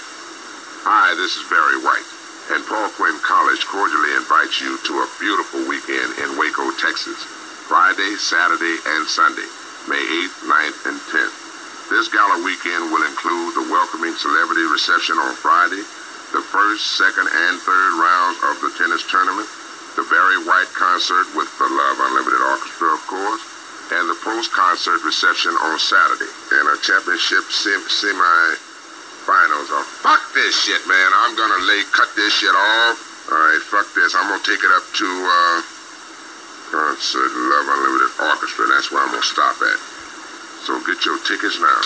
[0.87, 2.06] Hi, this is Barry White,
[2.54, 7.18] and Paul Quinn College cordially invites you to a beautiful weekend in Waco, Texas.
[7.72, 9.48] Friday, Saturday, and Sunday,
[9.88, 9.96] May
[10.28, 11.88] 8th, 9th, and 10th.
[11.88, 15.80] This gala weekend will include the welcoming celebrity reception on Friday,
[16.37, 19.48] the first, second, and third rounds of the tennis tournament,
[19.96, 23.40] the Barry White concert with the Love Unlimited Orchestra, of course,
[23.96, 29.72] and the post-concert reception on Saturday, and a championship sem- semi-finals.
[29.72, 31.11] Oh, fuck this shit, man.
[31.24, 33.32] I'm gonna lay cut this shit off.
[33.32, 34.12] All right, fuck this.
[34.12, 35.82] I'm gonna take it up to, uh,
[36.92, 38.68] concert Love Unlimited Orchestra.
[38.68, 39.81] That's where I'm gonna stop at.
[40.68, 41.81] So get your tickets now.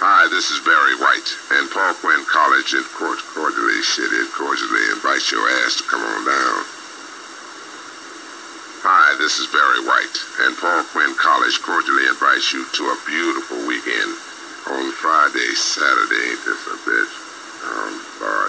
[0.00, 5.28] Hi, this is Barry White, and Paul Quinn College in court cordially shitted, cordially invites
[5.28, 6.64] your ass to come on down.
[8.88, 10.16] Hi, this is Barry White,
[10.48, 14.16] and Paul Quinn College cordially invites you to a beautiful weekend
[14.72, 16.40] on Friday, Saturday.
[16.40, 17.12] This a bitch?
[17.68, 18.48] Um, Lord.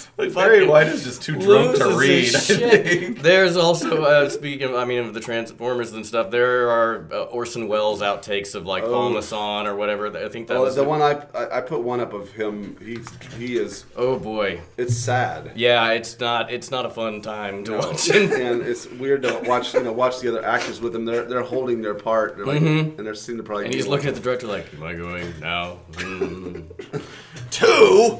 [0.20, 2.24] like Barry White is just too drunk to read.
[2.24, 3.22] his I think.
[3.22, 4.68] There's also uh, speaking.
[4.68, 6.30] Of, I mean, of the Transformers and stuff.
[6.30, 10.06] There are uh, Orson Welles outtakes of like Paul Masson or whatever.
[10.16, 12.76] I think that Well, was the one I, I I put one up of him.
[12.84, 13.84] He's he is.
[13.96, 14.60] Oh boy.
[14.76, 15.52] It's sad.
[15.56, 16.50] Yeah, it's not.
[16.52, 18.10] It's not a fun time to watch.
[18.10, 21.04] and it's weird to watch you know watch the other actors with him.
[21.04, 22.36] They're they're holding their part.
[22.36, 23.64] They're like, and they're seem to probably.
[23.64, 23.72] Mm-hmm.
[23.72, 26.64] and he's looking at the director like, "Am I going now?" Mm.
[27.50, 28.18] Two.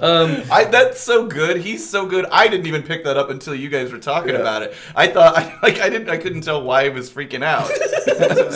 [0.00, 1.58] um, I that's so good.
[1.58, 2.26] He's so good.
[2.30, 4.40] I didn't even pick that up until you guys were talking Yeah.
[4.40, 4.74] about it.
[4.94, 7.68] I thought I, like I didn't I couldn't tell why he was freaking out.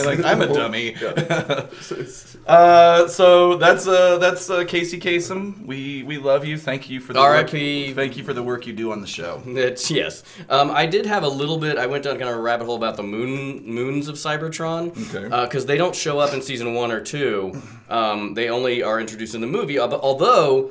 [0.07, 0.97] like I'm a dummy.
[2.47, 5.65] uh, so that's uh that's uh, Casey Kasem.
[5.67, 6.57] We we love you.
[6.59, 7.89] Thank you for the R.I.P..
[7.89, 9.43] Work, thank you for the work you do on the show.
[9.47, 10.23] It's yes.
[10.49, 11.79] Um, I did have a little bit.
[11.79, 14.91] I went down kind of a rabbit hole about the moon moons of Cybertron.
[15.15, 15.25] Okay.
[15.45, 17.61] Because they don't show up in season one or two.
[17.91, 19.79] Um, they only are introduced in the movie.
[19.79, 20.71] Although,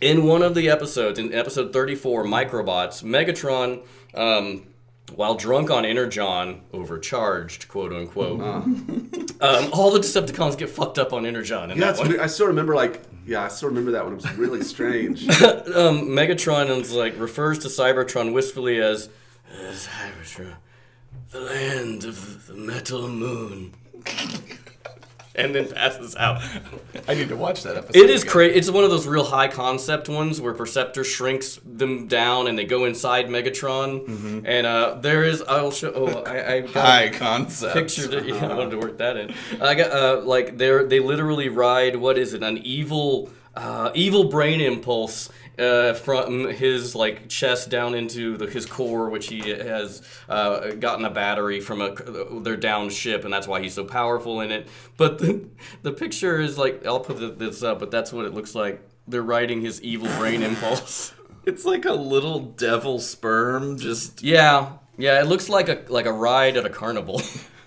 [0.00, 3.82] in one of the episodes, in episode thirty-four, Microbots, Megatron.
[4.14, 4.64] Um,
[5.14, 8.40] while drunk on Energon, overcharged, quote unquote,
[9.40, 11.70] um, all the Decepticons get fucked up on Energon.
[11.70, 12.20] In Yeah, that one.
[12.20, 14.14] I still remember like yeah, I still remember that one.
[14.14, 15.28] It was really strange.
[15.28, 19.08] um, Megatron is like refers to Cybertron wistfully as
[19.50, 20.54] "Uh, Cybertron,
[21.30, 23.74] the land of the metal moon.
[25.38, 26.42] and then passes out.
[27.06, 27.96] I need to watch that episode.
[27.96, 28.32] It is again.
[28.32, 28.54] crazy.
[28.56, 32.64] It's one of those real high concept ones where Perceptor shrinks them down and they
[32.64, 34.44] go inside Megatron.
[34.44, 35.92] And uh, there is, I'll show.
[35.94, 37.74] Oh, I, I got a high concept.
[37.74, 38.08] picture.
[38.08, 39.32] To, yeah, I wanted to work that in.
[39.60, 42.42] I got uh, like they are they literally ride what is it?
[42.42, 45.30] An evil, uh, evil brain impulse.
[45.58, 51.04] Uh, from his like chest down into the, his core, which he has uh, gotten
[51.04, 51.92] a battery from a
[52.42, 54.68] their downed ship, and that's why he's so powerful in it.
[54.96, 55.48] But the,
[55.82, 58.80] the picture is like I'll put this up, but that's what it looks like.
[59.08, 61.12] They're riding his evil brain impulse.
[61.44, 66.12] It's like a little devil sperm just Yeah, yeah, it looks like a like a
[66.12, 67.22] ride at a carnival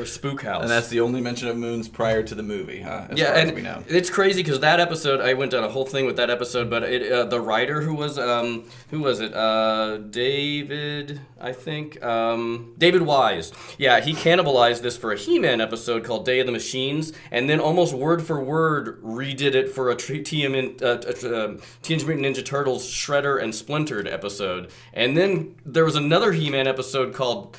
[0.00, 0.62] or spook house.
[0.62, 3.06] and that's the only mention of moons prior to the movie, huh?
[3.10, 3.82] As yeah, and we know.
[3.88, 6.82] it's crazy because that episode I went on a whole thing with that episode, but
[6.84, 12.74] it uh, the writer who was um who was it uh David I think um
[12.78, 17.12] David Wise yeah he cannibalized this for a He-Man episode called Day of the Machines
[17.30, 22.26] and then almost word for word redid it for a TM, uh, uh, Teenage Mutant
[22.26, 27.56] Ninja Turtles Shredder and Splintered episode and then there was another He-Man episode called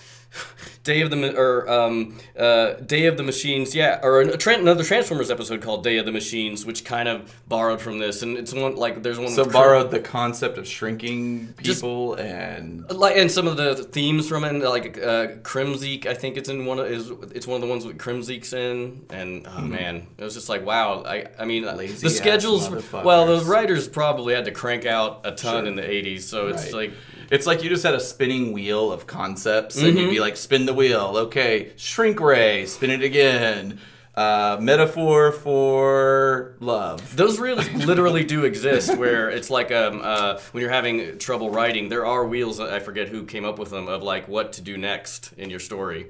[0.83, 4.83] Day of the or um, uh, Day of the Machines, yeah, or a tran another
[4.83, 8.51] Transformers episode called Day of the Machines, which kind of borrowed from this, and it's
[8.51, 13.29] one like there's one So borrowed the concept of shrinking Just- people and like and
[13.31, 16.87] some of the themes from it, like uh, Krimzeek, I think it's in one of
[16.87, 20.49] is it's one of the ones with Krimzeek's in, and oh man, it was just
[20.49, 21.03] like wow.
[21.05, 21.77] I I mean Mm-hmm.
[21.77, 22.67] Lazy the schedules.
[22.91, 25.65] Well, the writers probably had to crank out a ton Sure.
[25.67, 26.91] in the '80s, so it's like
[27.31, 30.21] It's like you just had a spinning wheel of concepts, and you'd be Mm-hmm.
[30.21, 31.13] like, spin the wheel.
[31.15, 33.79] Okay, shrink ray, spin it again.
[34.13, 37.15] Uh, metaphor for love.
[37.15, 41.87] Those reels literally do exist, where it's like um, uh, when you're having trouble writing,
[41.87, 42.59] there are wheels.
[42.59, 45.59] I forget who came up with them of like what to do next in your
[45.61, 46.07] story.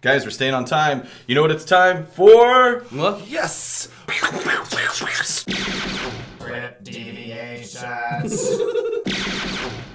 [0.00, 1.06] Guys, we're staying on time.
[1.26, 2.84] You know what it's time for?
[2.90, 3.88] Well, Yes.
[6.40, 7.84] Rip deviations.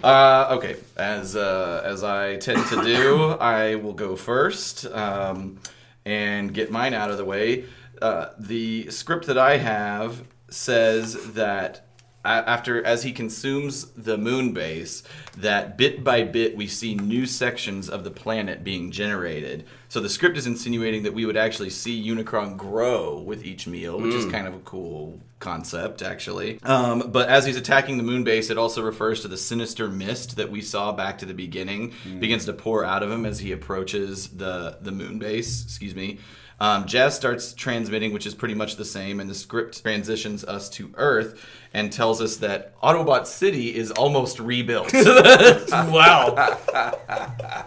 [0.03, 5.59] Uh, okay, as uh, as I tend to do, I will go first um,
[6.05, 7.65] and get mine out of the way.
[8.01, 11.86] Uh, the script that I have says that
[12.27, 15.03] after as he consumes the moon base,
[15.37, 19.65] that bit by bit we see new sections of the planet being generated.
[19.89, 23.99] So the script is insinuating that we would actually see Unicron grow with each meal,
[23.99, 26.59] which is kind of a cool concept, actually.
[26.63, 30.35] Um, but as he's attacking the moon base, it also refers to the sinister mist
[30.35, 33.51] that we saw back to the beginning begins to pour out of him as he
[33.51, 35.63] approaches the the moon base.
[35.63, 36.19] Excuse me.
[36.59, 40.69] Um, Jazz starts transmitting, which is pretty much the same, and the script transitions us
[40.69, 44.91] to Earth and tells us that Autobot City is almost rebuilt.
[45.71, 46.57] wow.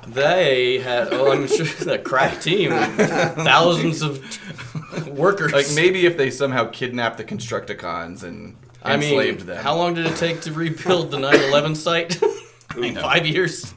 [0.08, 4.20] they had, oh, I'm sure, a crack team, thousands of
[5.06, 5.52] workers.
[5.52, 9.62] like maybe if they somehow kidnapped the Constructicons and I mean, enslaved them.
[9.62, 12.20] how long did it take to rebuild the 9/11 site?
[12.70, 13.74] I mean, five years.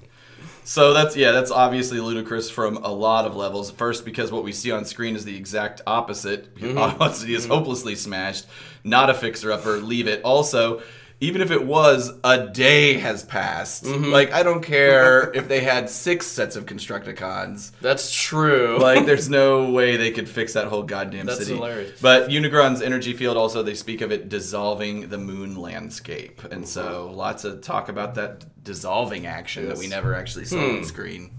[0.66, 3.70] So that's yeah, that's obviously ludicrous from a lot of levels.
[3.72, 6.56] First, because what we see on screen is the exact opposite.
[6.56, 6.78] Mm-hmm.
[6.78, 8.46] Autobot City is hopelessly smashed,
[8.84, 9.78] not a fixer-upper.
[9.78, 10.22] Leave it.
[10.24, 10.82] Also,
[11.24, 13.86] even if it was, a day has passed.
[13.86, 14.12] Mm-hmm.
[14.12, 17.72] Like I don't care if they had six sets of Constructicons.
[17.82, 18.78] That's true.
[18.80, 21.56] Like there's no way they could fix that whole goddamn That's city.
[21.56, 22.00] hilarious.
[22.02, 27.12] But Unicron's energy field also they speak of it dissolving the moon landscape, and so
[27.14, 30.78] lots of talk about that dissolving action that we never actually saw Hmm.
[30.78, 31.32] on screen.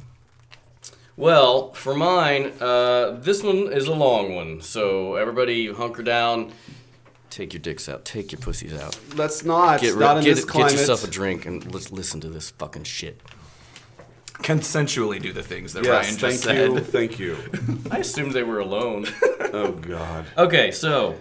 [1.17, 6.53] Well, for mine, uh, this one is a long one, so everybody hunker down.
[7.35, 8.05] Take your dicks out.
[8.05, 8.97] Take your pussies out.
[9.17, 9.81] Let's not.
[9.81, 10.73] Get, not ri- in get, this get climate.
[10.75, 13.21] yourself a drink and let's listen to this fucking shit.
[14.35, 16.79] Consensually do the things that yes, Ryan thank just you.
[16.79, 17.37] Thank you.
[17.91, 19.07] I assumed they were alone.
[19.53, 20.27] Oh God.
[20.37, 21.15] Okay, so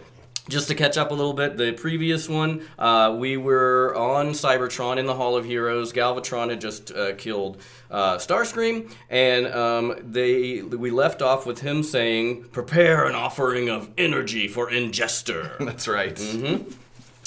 [0.50, 4.98] just to catch up a little bit, the previous one, uh, we were on Cybertron
[4.98, 5.94] in the Hall of Heroes.
[5.94, 11.82] Galvatron had just uh, killed uh, Starscream, and um, they we left off with him
[11.82, 16.16] saying, "Prepare an offering of energy for Ingester." That's right.
[16.16, 16.70] Mm-hmm.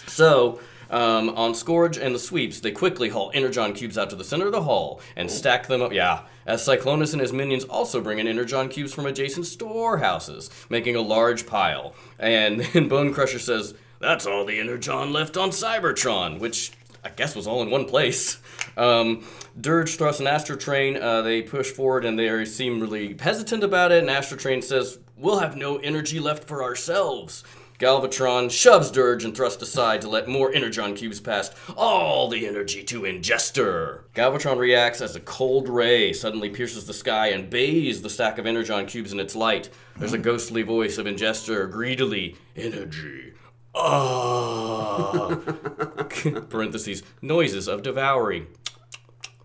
[0.07, 4.25] So, um, on Scourge and the sweeps, they quickly haul Energon cubes out to the
[4.25, 5.92] center of the hall and stack them up.
[5.92, 10.96] Yeah, as Cyclonus and his minions also bring in Energon cubes from adjacent storehouses, making
[10.96, 11.94] a large pile.
[12.18, 16.72] And then Bone Crusher says, That's all the Energon left on Cybertron, which
[17.05, 18.38] I guess was all in one place.
[18.79, 19.25] Um,
[19.59, 24.01] Dirge, Thrust, and Astrotrain, uh, they push forward and they seem really hesitant about it.
[24.01, 27.42] And Astrotrain says, We'll have no energy left for ourselves.
[27.78, 32.82] Galvatron shoves Dirge and thrusts aside to let more Energon cubes pass all the energy
[32.84, 34.00] to Ingester.
[34.14, 38.46] Galvatron reacts as a cold ray suddenly pierces the sky and bathes the stack of
[38.46, 39.68] Energon cubes in its light.
[39.98, 43.34] There's a ghostly voice of Ingester greedily, energy.
[43.74, 45.36] Ah.
[46.48, 48.46] Parentheses, noises of devouring.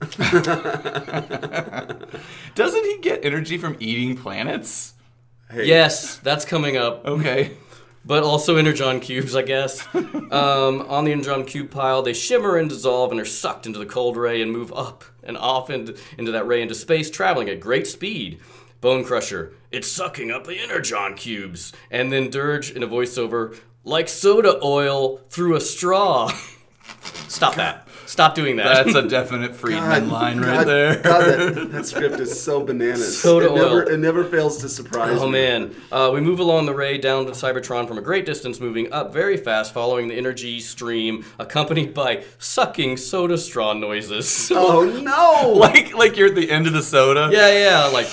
[2.56, 4.94] Doesn't he get energy from eating planets?
[5.50, 7.06] Hey, Yes, that's coming up.
[7.06, 7.52] Okay.
[8.04, 9.88] But also energon cubes, I guess.
[9.96, 13.86] um, on the energon cube pile, they shimmer and dissolve and are sucked into the
[13.86, 17.60] cold ray and move up and off into, into that ray into space, traveling at
[17.60, 18.40] great speed.
[18.82, 21.72] Bone Crusher, it's sucking up the energon cubes.
[21.92, 26.30] And then Dirge in a voiceover, like soda oil through a straw.
[27.28, 27.88] Stop that.
[28.12, 28.84] Stop doing that.
[28.86, 30.96] That's a definite Friedman line right God- there.
[30.98, 31.24] God,
[31.56, 33.22] that, that script is so bananas.
[33.22, 33.88] Soda it, never, oil.
[33.88, 35.32] it never fails to surprise Oh me.
[35.32, 38.92] man, uh, we move along the ray down to Cybertron from a great distance, moving
[38.92, 44.52] up very fast, following the energy stream, accompanied by sucking soda straw noises.
[44.64, 45.54] Oh no!
[45.58, 47.30] like like you're at the end of the soda.
[47.32, 48.08] yeah, yeah, like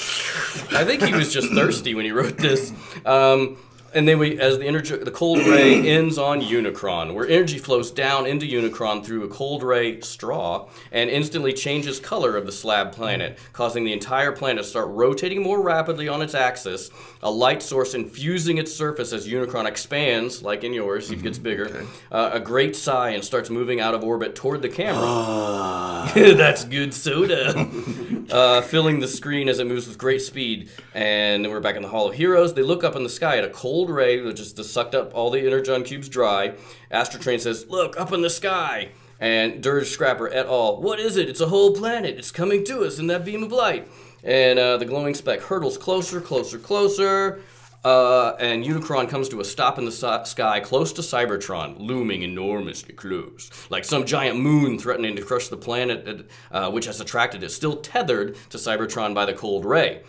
[0.72, 2.72] I think he was just thirsty when he wrote this.
[3.04, 3.56] Um,
[3.94, 7.90] and then we, as the energy, the cold ray ends on Unicron, where energy flows
[7.90, 12.92] down into Unicron through a cold ray straw and instantly changes color of the slab
[12.92, 16.90] planet, causing the entire planet to start rotating more rapidly on its axis.
[17.22, 21.86] A light source infusing its surface as Unicron expands, like in yours, he gets bigger.
[22.12, 26.10] Uh, a great sigh and starts moving out of orbit toward the camera.
[26.36, 27.68] That's good soda.
[28.30, 30.70] uh, filling the screen as it moves with great speed.
[30.94, 32.54] And we're back in the Hall of Heroes.
[32.54, 35.30] They look up in the sky at a cold ray that just sucked up all
[35.30, 36.54] the energon cubes dry.
[36.90, 38.90] Astrotrain says, Look, up in the sky.
[39.20, 40.80] And Dirge Scrapper et al.
[40.80, 41.28] What is it?
[41.28, 42.18] It's a whole planet.
[42.18, 43.88] It's coming to us in that beam of light.
[44.22, 47.40] And uh, the glowing speck hurtles closer, closer, closer.
[47.84, 52.22] Uh, and Unicron comes to a stop in the si- sky close to Cybertron, looming
[52.22, 57.42] enormously close, like some giant moon threatening to crush the planet uh, which has attracted
[57.42, 60.02] it, still tethered to Cybertron by the cold ray.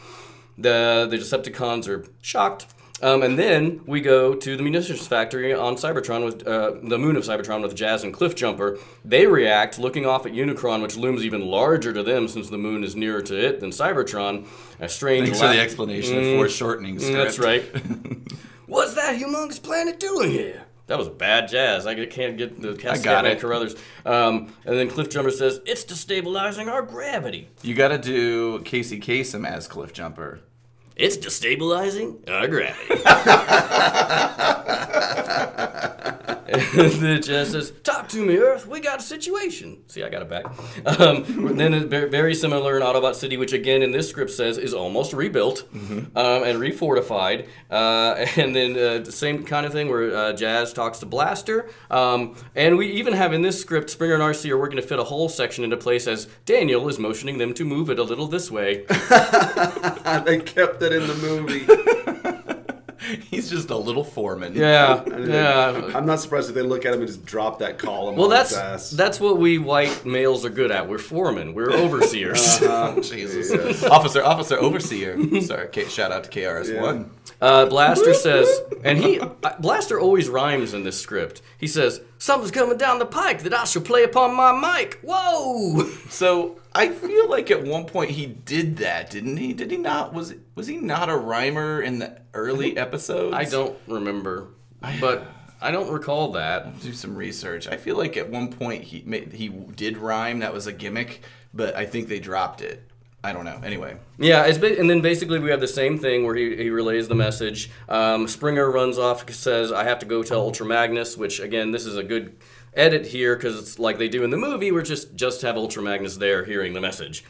[0.58, 2.66] The, the Decepticons are shocked.
[3.02, 7.16] Um, and then we go to the munitions factory on Cybertron with uh, the moon
[7.16, 8.80] of Cybertron with Jazz and Cliffjumper.
[9.06, 12.84] They react, looking off at Unicron, which looms even larger to them since the moon
[12.84, 14.48] is nearer to it than Cybertron.
[14.80, 15.26] A strange.
[15.28, 17.18] Thanks for the explanation of foreshortening script.
[17.18, 17.64] Mm, That's right.
[18.68, 20.66] What's that humongous planet doing here?
[20.90, 21.86] That was bad jazz.
[21.86, 23.40] I can't get the cast got Scatman it.
[23.40, 23.76] Crothers.
[24.06, 27.48] Um, and then Cliffjumper says, It's destabilizing our gravity.
[27.62, 30.40] You got to do Casey Kasem as Cliff Jumper.
[31.00, 32.96] It's destabilizing our gravity.
[36.54, 38.68] and then Jazz says, Talk to me, Earth.
[38.68, 39.84] We got a situation.
[39.88, 40.46] See, I got it back.
[41.00, 44.74] Um, then it's very, similar in Autobot City, which again in this script says is
[44.74, 47.48] almost rebuilt um, and refortified.
[47.70, 51.70] Uh, and then uh, the same kind of thing where uh, Jazz talks to Blaster.
[51.90, 55.00] Um, and we even have in this script, Springer and Arcee are working to fit
[55.00, 58.28] a whole section into place as Daniel is motioning them to move it a little
[58.28, 58.86] this way.
[58.88, 62.36] they kept it in the movie.
[63.30, 64.56] He's just a little foreman.
[64.56, 65.92] Yeah, yeah.
[65.96, 68.16] I'm not surprised if they look at him and just drop that column.
[68.16, 68.90] Well, on that's his ass.
[68.92, 70.88] that's what we white males are good at.
[70.88, 71.54] We're foremen.
[71.54, 72.60] We're overseers.
[73.02, 73.84] Jesus.
[73.84, 75.42] Officer, officer, overseer.
[75.42, 77.12] Sorry, K- shout out to KRS-One.
[77.42, 78.50] Uh, Blaster says,
[78.84, 81.42] and he uh, Blaster always rhymes in this script.
[81.58, 85.86] He says, "Something's coming down the pike that I shall play upon my mic." Whoa!
[86.10, 89.52] So I feel like at one point he did that, didn't he?
[89.54, 90.14] Did he not?
[90.14, 93.36] Was was he not a rhymer in the early episodes?
[93.36, 94.48] I don't remember,
[95.02, 95.26] but
[95.62, 96.80] I don't recall that.
[96.80, 97.68] do some research.
[97.68, 99.00] I feel like at one point he
[99.34, 100.40] he did rhyme.
[100.40, 101.22] That was a gimmick,
[101.54, 102.84] but I think they dropped it.
[103.22, 103.60] I don't know.
[103.66, 107.10] Anyway, Yeah, ba- and then basically we have the same thing where he, he relays
[107.10, 107.70] the message.
[107.90, 111.86] Um, Springer runs off, says, "I have to go tell Ultra Magnus," which again, this
[111.86, 112.38] is a good
[112.74, 114.72] edit here because it's like they do in the movie.
[114.72, 117.24] We're just just have Ultra Magnus there hearing the message.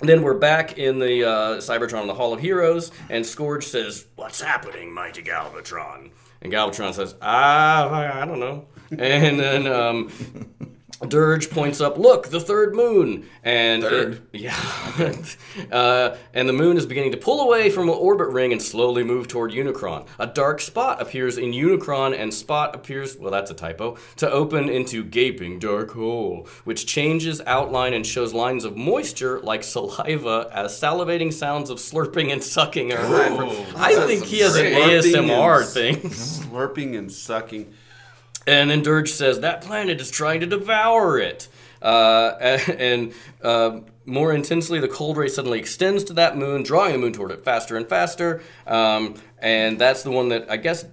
[0.00, 3.64] And then we're back in the uh, Cybertron in the Hall of Heroes, and Scourge
[3.66, 6.10] says, "What's happening, mighty Galvatron?"
[6.42, 10.10] And Galvatron says, "Ah, I I don't know." And then um,
[11.08, 13.26] Dirge points up, look, the third moon.
[13.42, 14.22] And Third?
[14.32, 15.12] it- yeah.
[15.72, 19.02] uh, and the moon is beginning to pull away from an orbit ring and slowly
[19.02, 20.06] move toward Unicron.
[20.18, 24.68] A dark spot appears in Unicron, and spot appears, well, that's a typo, to open
[24.68, 30.78] into gaping dark hole, which changes outline and shows lines of moisture like saliva as
[30.80, 33.32] salivating sounds of slurping and sucking are heard.
[33.76, 35.96] I think he has an ASMR thing.
[35.96, 37.72] slurping and sucking.
[38.46, 41.48] And then Dirge says that planet is trying to devour it.
[41.80, 42.36] Uh,
[42.78, 43.12] and
[43.42, 47.30] uh, more intensely, the cold ray suddenly extends to that moon, drawing the moon toward
[47.30, 48.42] it faster and faster.
[48.66, 50.84] Um, and that's the one that I guess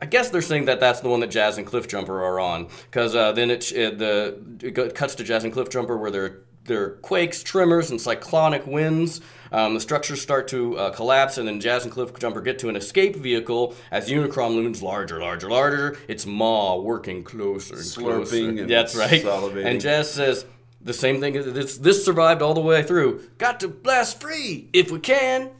[0.00, 2.68] I guess they're saying that that's the one that Jazz and Cliff Jumper are on,
[2.90, 6.40] because uh, then it, it the it cuts to Jazz and Cliff Jumper where they're
[6.64, 9.20] there are quakes, tremors, and cyclonic winds.
[9.54, 12.74] Um, the structures start to uh, collapse, and then Jazz and Cliffjumper get to an
[12.74, 15.96] escape vehicle as Unicron looms larger, larger, larger.
[16.08, 18.48] It's Maw working closer and Slurping closer.
[18.48, 19.22] and That's right.
[19.22, 19.66] salivating.
[19.66, 20.44] And Jazz says
[20.80, 21.34] the same thing.
[21.34, 23.22] This this survived all the way through.
[23.38, 25.50] Got to blast free if we can.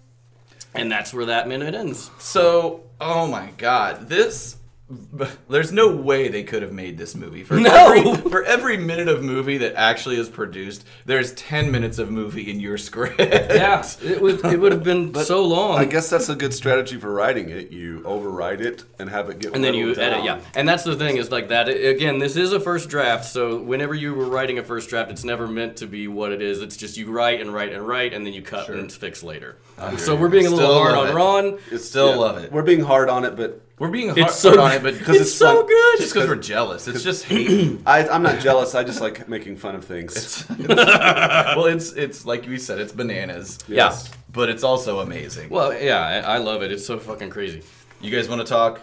[0.74, 2.10] And that's where that minute ends.
[2.18, 4.56] So, oh my god, this.
[5.48, 7.44] There's no way they could have made this movie.
[7.44, 7.70] For No!
[7.92, 12.50] every, for every minute of movie that actually is produced, there's 10 minutes of movie
[12.50, 13.18] in your script.
[13.18, 15.78] Yeah, it would it would have been so long.
[15.78, 17.70] I guess that's a good strategy for writing it.
[17.70, 20.40] You overwrite it and have it get and then you whittled edit, yeah.
[20.54, 21.68] And that's the thing is like that.
[21.68, 25.24] Again, this is a first draft, so whenever you were writing a first draft, it's
[25.24, 26.60] never meant to be what it is.
[26.62, 29.56] It's just you write and write and write, and then you cut and fix later.
[29.98, 31.14] so we're being a little Still hard on it.
[31.14, 31.46] Ron.
[31.66, 32.50] It's- Still yeah, love it.
[32.50, 35.06] We're being hard on it, but We're being hard, It's so on it, but it's,
[35.08, 35.66] it's so fun.
[35.66, 35.98] good.
[35.98, 36.88] just because we're jealous.
[36.88, 37.80] It's just hate.
[37.86, 38.74] I, I'm not jealous.
[38.74, 40.46] I just like making fun of things.
[40.58, 43.58] well, it's it's like we said, it's bananas.
[43.68, 43.94] Yeah.
[44.32, 45.50] But it's also amazing.
[45.50, 46.72] Well, yeah, I, I love it.
[46.72, 47.62] It's so fucking crazy.
[48.00, 48.80] You guys want to talk?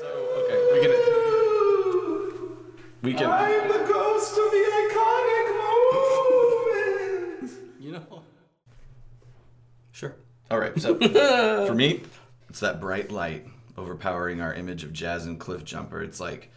[0.00, 0.06] So
[0.44, 0.92] okay, we can.
[3.02, 3.30] We can.
[3.30, 5.46] I'm the ghost of the iconic
[7.42, 7.52] moment.
[7.80, 8.22] You know.
[9.92, 10.16] Sure.
[10.50, 10.76] All right.
[10.80, 10.96] So
[11.66, 12.02] for me,
[12.48, 13.46] it's that bright light
[13.76, 16.02] overpowering our image of Jazz and Cliff Jumper.
[16.02, 16.50] It's like.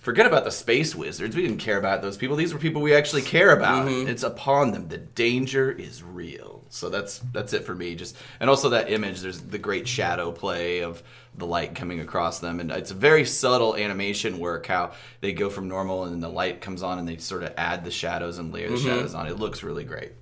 [0.00, 1.36] Forget about the space wizards.
[1.36, 2.34] We didn't care about those people.
[2.34, 3.86] These were people we actually care about.
[3.86, 4.08] Mm-hmm.
[4.08, 4.88] It's upon them.
[4.88, 6.64] The danger is real.
[6.70, 7.94] So that's that's it for me.
[7.94, 9.20] Just and also that image.
[9.20, 11.04] There's the great shadow play of
[11.36, 14.66] the light coming across them, and it's a very subtle animation work.
[14.66, 17.52] How they go from normal and then the light comes on, and they sort of
[17.56, 18.88] add the shadows and layer the mm-hmm.
[18.88, 19.28] shadows on.
[19.28, 20.12] It looks really great.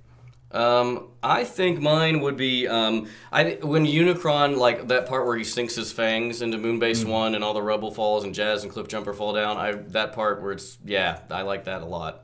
[0.51, 5.43] Um, I think mine would be um, I when Unicron like that part where he
[5.43, 8.87] sinks his fangs into Moonbase One and all the rubble falls and Jazz and Cliff
[8.87, 9.57] Jumper fall down.
[9.57, 12.23] I that part where it's yeah, I like that a lot.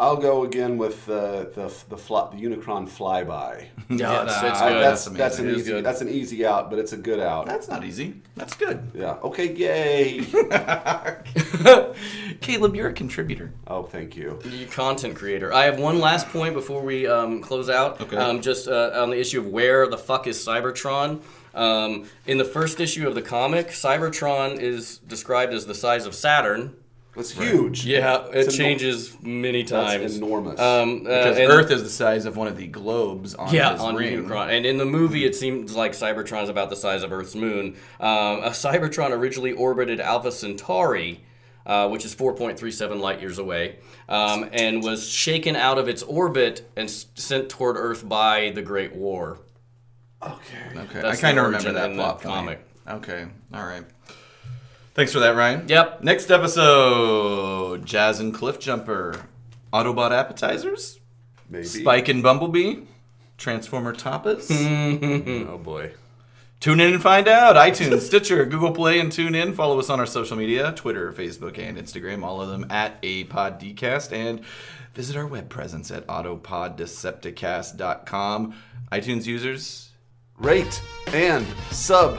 [0.00, 3.66] I'll go again with uh, the the fly, the Unicron flyby.
[3.90, 4.82] Yeah, it's, it's I- good.
[4.84, 5.84] that's that's an It is easy good.
[5.84, 7.46] that's an easy out, but it's a good out.
[7.46, 8.22] That's not easy.
[8.36, 8.90] That's good.
[8.94, 9.16] yeah.
[9.22, 9.52] Okay.
[9.52, 10.24] Yay.
[12.40, 13.52] Caleb, you're a contributor.
[13.66, 14.38] oh, thank you.
[14.48, 15.52] You content creator.
[15.52, 18.00] I have one last point before we um, close out.
[18.00, 18.16] Okay.
[18.16, 21.20] Um, just uh, on the issue of where the fuck is Cybertron.
[21.52, 26.14] Um, in the first issue of the comic, Cybertron is described as the size of
[26.14, 26.74] Saturn.
[27.16, 27.84] That's huge.
[27.84, 30.16] Yeah, it It's eno- changes many That's times.
[30.16, 30.60] enormous.
[30.60, 33.80] Um, uh, Because Earth is the size of one of the globes on Yeah, his
[33.80, 34.24] on ring.
[34.24, 34.48] Unicron.
[34.56, 37.74] And in the movie, it seems like Cybertron's about the size of Earth's moon.
[37.98, 41.20] Um, a Cybertron originally orbited Alpha Centauri,
[41.66, 43.76] uh, which is 4.37 light years away,
[44.08, 48.62] um, and was shaken out of its orbit and s- sent toward Earth by the
[48.62, 49.40] Great War.
[50.22, 50.32] Okay.
[50.76, 52.60] Okay, That's I kind of remember that plot comic.
[52.88, 53.84] Okay, all right.
[54.94, 55.68] Thanks for that, Ryan.
[55.68, 56.02] Yep.
[56.02, 59.26] Next episode: Jazz and Cliff Jumper,
[59.72, 60.98] Autobot appetizers,
[61.48, 61.64] Maybe.
[61.64, 62.80] Spike and Bumblebee,
[63.38, 64.50] Transformer Tapas.
[65.48, 65.92] Oh boy.
[66.58, 67.56] Tune in and find out.
[67.56, 69.54] iTunes, Stitcher, Google Play, and tune in.
[69.54, 74.12] Follow us on our social media Twitter, Facebook, and Instagram, all of them at APodDcast.
[74.12, 74.42] And
[74.92, 78.54] visit our web presence at autopoddecepticast.com.
[78.92, 79.89] iTunes users,
[80.40, 80.82] Rate
[81.12, 82.18] and subscribe.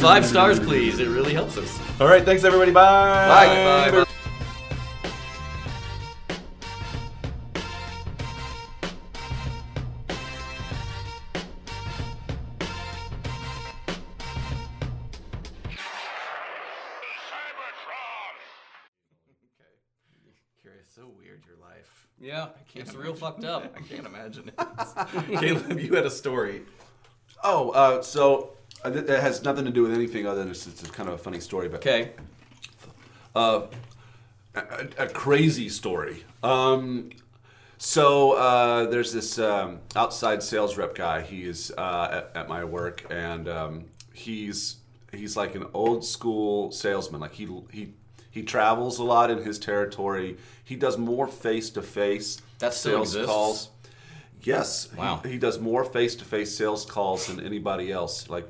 [0.00, 0.98] Five stars, please.
[0.98, 1.78] It really helps us.
[2.00, 2.72] All right, thanks everybody.
[2.72, 3.28] Bye.
[3.28, 3.46] Bye.
[3.46, 3.88] Bye.
[3.90, 4.11] Curious,
[22.22, 23.74] Yeah, it's real fucked up.
[23.76, 25.36] I can't imagine it.
[25.40, 26.62] Caleb, you had a story.
[27.42, 28.52] Oh, uh, so
[28.84, 31.16] uh, th- it has nothing to do with anything other than it's, it's kind of
[31.16, 32.12] a funny story, but Okay.
[33.34, 33.64] a,
[34.54, 36.24] a crazy story.
[36.44, 37.10] Um,
[37.78, 41.22] so uh, there's this um, outside sales rep guy.
[41.22, 44.76] He's uh, at, at my work, and um, he's
[45.12, 47.20] he's like an old school salesman.
[47.20, 47.94] Like he he
[48.32, 50.36] he travels a lot in his territory.
[50.64, 53.70] He does more face to face sales calls.
[54.42, 54.88] Yes.
[54.92, 55.20] he- Wow.
[55.24, 58.28] He, does more face to face sales calls than anybody else.
[58.28, 58.48] Like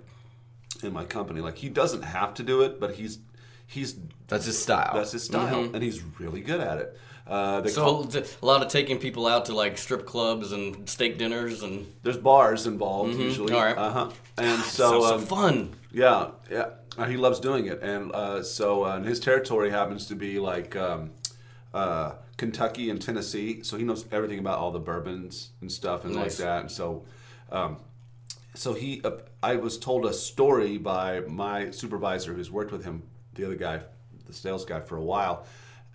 [0.82, 1.40] in my company.
[1.40, 3.18] Like he doesn't have to do it, but he's
[3.66, 3.96] he's
[4.28, 4.92] That's his style.
[4.94, 6.98] that's his style, and he's really good at it.
[7.26, 11.18] Uh, So call, a lot of taking people out to like strip clubs and steak
[11.18, 13.54] dinners and there's bars involved usually.
[13.54, 13.76] All right.
[13.76, 14.10] Uh huh.
[14.38, 15.70] And so, sounds so um, fun.
[15.92, 20.07] yeah, yeah, uh, he loves doing it, and uh, so uh, and his territory happens
[20.07, 21.11] to be like um,
[21.72, 26.14] uh, Kentucky and Tennessee, so he knows everything about all the bourbons and stuff and
[26.14, 26.38] Nice.
[26.38, 27.05] like that, and so.
[27.51, 27.76] Um,
[28.55, 29.12] so he, uh,
[29.43, 33.03] I was told a story by my supervisor who's worked with him,
[33.34, 33.80] the other guy,
[34.26, 35.47] the sales guy for a while,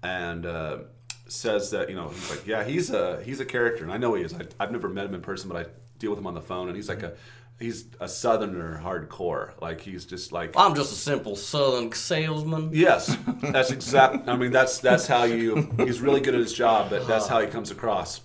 [0.02, 0.80] and uh,
[1.28, 4.16] says that you know he's like, yeah, he's a he's a character, and I know
[4.16, 4.34] he is.
[4.34, 5.70] I, I've never met him in person, but I
[6.00, 7.14] deal with him on the phone, and he's like a
[7.60, 12.70] he's a southerner hardcore, like he's just like I'm just a simple southern salesman.
[12.74, 14.28] Yes, that's exact.
[14.28, 15.72] I mean, that's that's how you.
[15.78, 18.22] He's really good at his job, but that's how he comes across.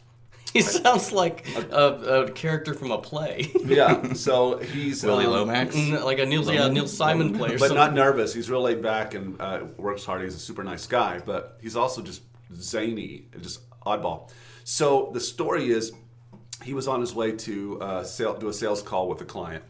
[0.52, 3.50] He sounds like a, a character from a play.
[3.64, 4.12] Yeah.
[4.12, 5.74] So he's Willie um, Lomax.
[5.74, 7.76] like a Neil, yeah, Neil Simon play or but something.
[7.76, 8.34] not nervous.
[8.34, 10.22] He's real laid back and uh, works hard.
[10.22, 12.22] He's a super nice guy, but he's also just
[12.54, 14.30] zany, just oddball.
[14.64, 15.92] So the story is,
[16.62, 19.64] he was on his way to uh, sale, do a sales call with a client,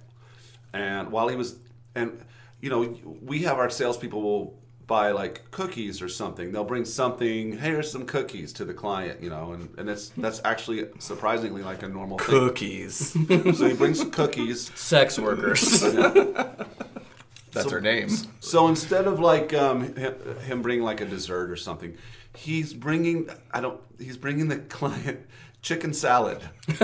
[0.73, 1.57] and while he was,
[1.95, 2.25] and
[2.61, 6.53] you know, we have our salespeople will buy like cookies or something.
[6.53, 7.53] They'll bring something.
[7.53, 11.63] Hey, here's some cookies to the client, you know, and, and it's that's actually surprisingly
[11.63, 12.27] like a normal thing.
[12.27, 13.17] Cookies.
[13.55, 14.71] So he brings cookies.
[14.79, 15.81] Sex workers.
[17.53, 18.09] That's her name.
[18.41, 21.97] So instead of like um, him, him bringing like a dessert or something,
[22.35, 25.27] he's bringing I don't he's bringing the client
[25.63, 26.41] chicken salad.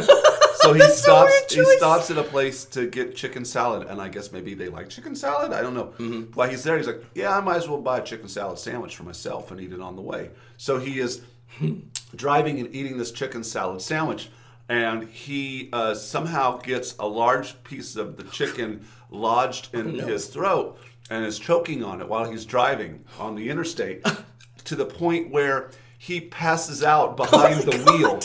[0.60, 4.32] So he stops he stops at a place to get chicken salad, and I guess
[4.32, 5.52] maybe they like chicken salad.
[5.52, 6.26] I don't know.
[6.34, 8.96] While he's there, he's like, "Yeah, I might as well buy a chicken salad sandwich
[8.96, 11.22] for myself and eat it on the way." So he is
[12.16, 14.30] driving and eating this chicken salad sandwich,
[14.68, 20.76] and he uh, somehow gets a large piece of the chicken lodged in his throat
[21.08, 24.04] and is choking on it while he's driving on the interstate
[24.64, 28.20] to the point where he passes out behind the wheel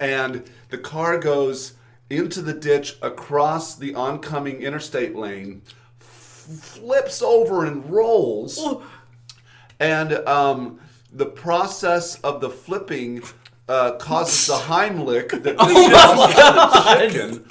[0.00, 1.74] and the car goes
[2.08, 5.62] into the ditch across the oncoming interstate lane
[6.00, 8.58] f- flips over and rolls
[9.78, 10.80] and um,
[11.12, 13.22] the process of the flipping
[13.68, 17.44] uh, causes the Heimlich that the chicken.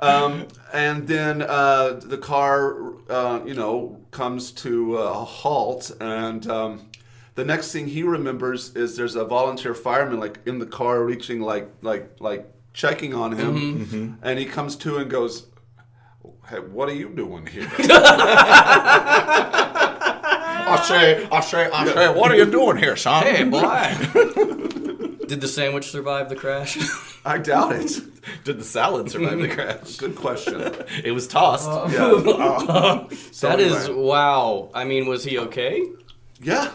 [0.00, 6.89] Um, and then uh, the car, uh, you know, comes to a halt, and um,
[7.34, 11.40] the next thing he remembers is there's a volunteer fireman like in the car, reaching
[11.40, 13.82] like like like checking on him, mm-hmm.
[13.82, 14.14] Mm-hmm.
[14.22, 15.46] and he comes to and goes,
[16.48, 17.70] "Hey, what are you doing here?"
[20.70, 23.24] I say, I say, I say, what are you doing here, son?
[23.24, 23.60] hey, boy.
[25.26, 26.76] Did the sandwich survive the crash?
[27.24, 28.00] I doubt it.
[28.44, 29.96] Did the salad survive the crash?
[29.96, 30.60] Good question.
[31.04, 31.68] It was tossed.
[31.68, 32.10] Uh, yeah.
[32.40, 34.02] Uh, so that is anyway.
[34.02, 34.70] wow.
[34.74, 35.82] I mean, was he okay?
[36.40, 36.72] yeah.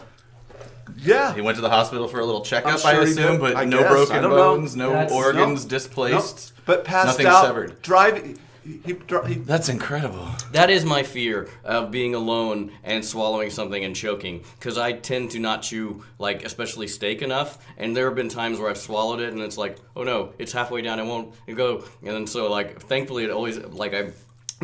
[1.06, 1.34] Yeah.
[1.34, 3.80] He went to the hospital for a little checkup, I'm I assume, but I no
[3.82, 3.92] guess.
[3.92, 4.36] Broken don't know.
[4.38, 5.70] bones, no That's- organs No.
[5.70, 6.54] displaced.
[6.58, 7.46] No, but passed Nothing out.
[7.46, 7.82] severed.
[7.82, 8.40] Driving.
[8.64, 8.96] He, he,
[9.28, 10.28] he, That's incredible.
[10.52, 14.44] That is my fear of being alone and swallowing something and choking.
[14.58, 17.60] Because I tend to not chew, like, especially steak enough.
[17.78, 20.52] And there have been times where I've swallowed it and it's like, oh no, it's
[20.52, 21.84] halfway down, it won't go.
[22.02, 24.14] And then so, like, thankfully, it always, like, I'm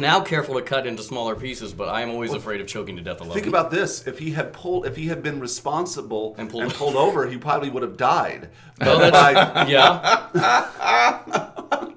[0.02, 3.02] now careful to cut into smaller pieces, but I am always afraid of choking to
[3.02, 3.34] death alone.
[3.34, 6.74] Think about this: if he had pulled, if he had been responsible And pulled, and
[6.82, 8.50] pulled- over, he probably would have died.
[8.82, 10.28] Oh, But by- yeah.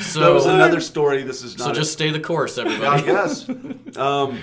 [0.00, 1.22] so, there was another story.
[1.22, 1.64] This is not.
[1.66, 3.02] so a- just stay the course, I everybody.
[3.02, 3.48] guess.
[3.96, 4.40] Um,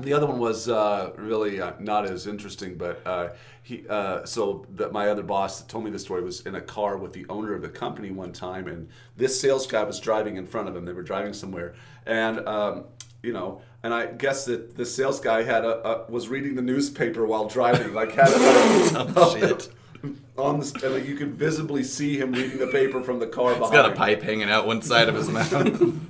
[0.00, 3.28] the other one was uh, really uh, not as interesting, but uh,
[3.64, 3.84] he.
[3.88, 7.12] Uh, so that my other boss told me the story was in a car with
[7.12, 10.68] the owner of the company one time, and this sales guy was driving in front
[10.68, 10.84] of him.
[10.84, 11.74] They were driving somewhere,
[12.06, 12.84] and um,
[13.22, 13.60] you know.
[13.82, 17.48] And I guess that the sales guy had a, a was reading the newspaper while
[17.48, 18.32] driving, like had a,
[19.16, 19.68] Oh, shit.
[20.38, 23.54] on the and like you could visibly see him reading the paper from the car
[23.54, 23.64] behind.
[23.64, 25.52] He's got a pipe hanging out one side of his mouth.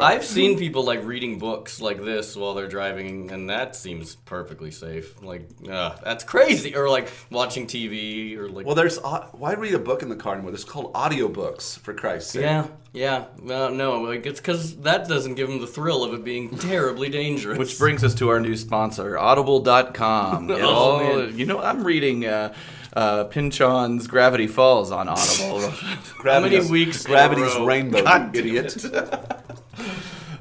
[0.00, 4.70] I've seen people like reading books like this while they're driving, and that seems perfectly
[4.70, 5.22] safe.
[5.22, 6.74] Like, uh, that's crazy.
[6.76, 8.66] Or like watching TV, or like.
[8.66, 10.50] Well, there's au- why read a book in the car anymore?
[10.50, 12.42] There's called audiobooks for Christ's sake.
[12.42, 13.24] yeah, yeah.
[13.42, 17.08] Uh, no, like it's because that doesn't give them the thrill of it being terribly
[17.08, 17.58] dangerous.
[17.58, 20.46] Which brings us to our new sponsor, Audible.com.
[20.48, 21.38] Get Oh, all- man.
[21.38, 22.52] You know, I'm reading uh,
[22.94, 25.60] uh, Pynchon's Gravity Falls on Audible.
[25.70, 27.66] How many Gravity's- weeks in a Gravity's row?
[27.66, 28.74] rainbow, God idiot.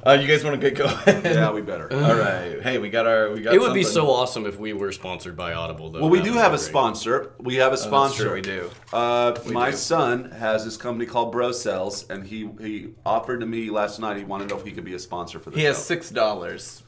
[0.06, 1.24] Uh, you guys want to get going?
[1.26, 1.91] yeah, we better.
[1.93, 2.62] All right.
[2.62, 3.32] Hey, we got our.
[3.32, 3.54] We got.
[3.54, 4.02] It would be something.
[4.08, 6.02] so awesome if we were sponsored by Audible, though.
[6.02, 6.60] well, we That do have a great.
[6.62, 7.34] sponsor.
[7.39, 8.24] We have a Oh, sponsor.
[8.24, 8.70] That's true, we do.
[8.93, 9.78] Uh, my do.
[9.78, 14.18] son has this company called Bro Cells, and he he offered to me last night.
[14.18, 16.10] He wanted to know if he could be a sponsor for the He has six
[16.10, 16.84] dollars.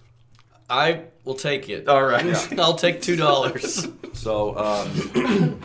[0.70, 1.88] I will take it.
[1.88, 2.60] All right.
[2.60, 3.88] I'll take two dollars.
[4.14, 5.62] So, um,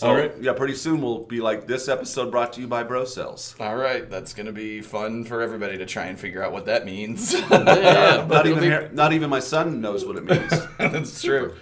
[0.00, 0.32] so All right.
[0.40, 3.54] yeah, pretty soon we'll be like this episode brought to you by Bro Cells.
[3.60, 6.86] All right, that's gonna be fun for everybody to try and figure out what that
[6.86, 7.32] means.
[7.50, 10.50] yeah, but Not even be- Har- not even my son knows what it means.
[10.78, 11.54] that's true.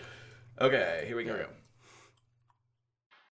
[0.60, 1.46] Okay, here we go.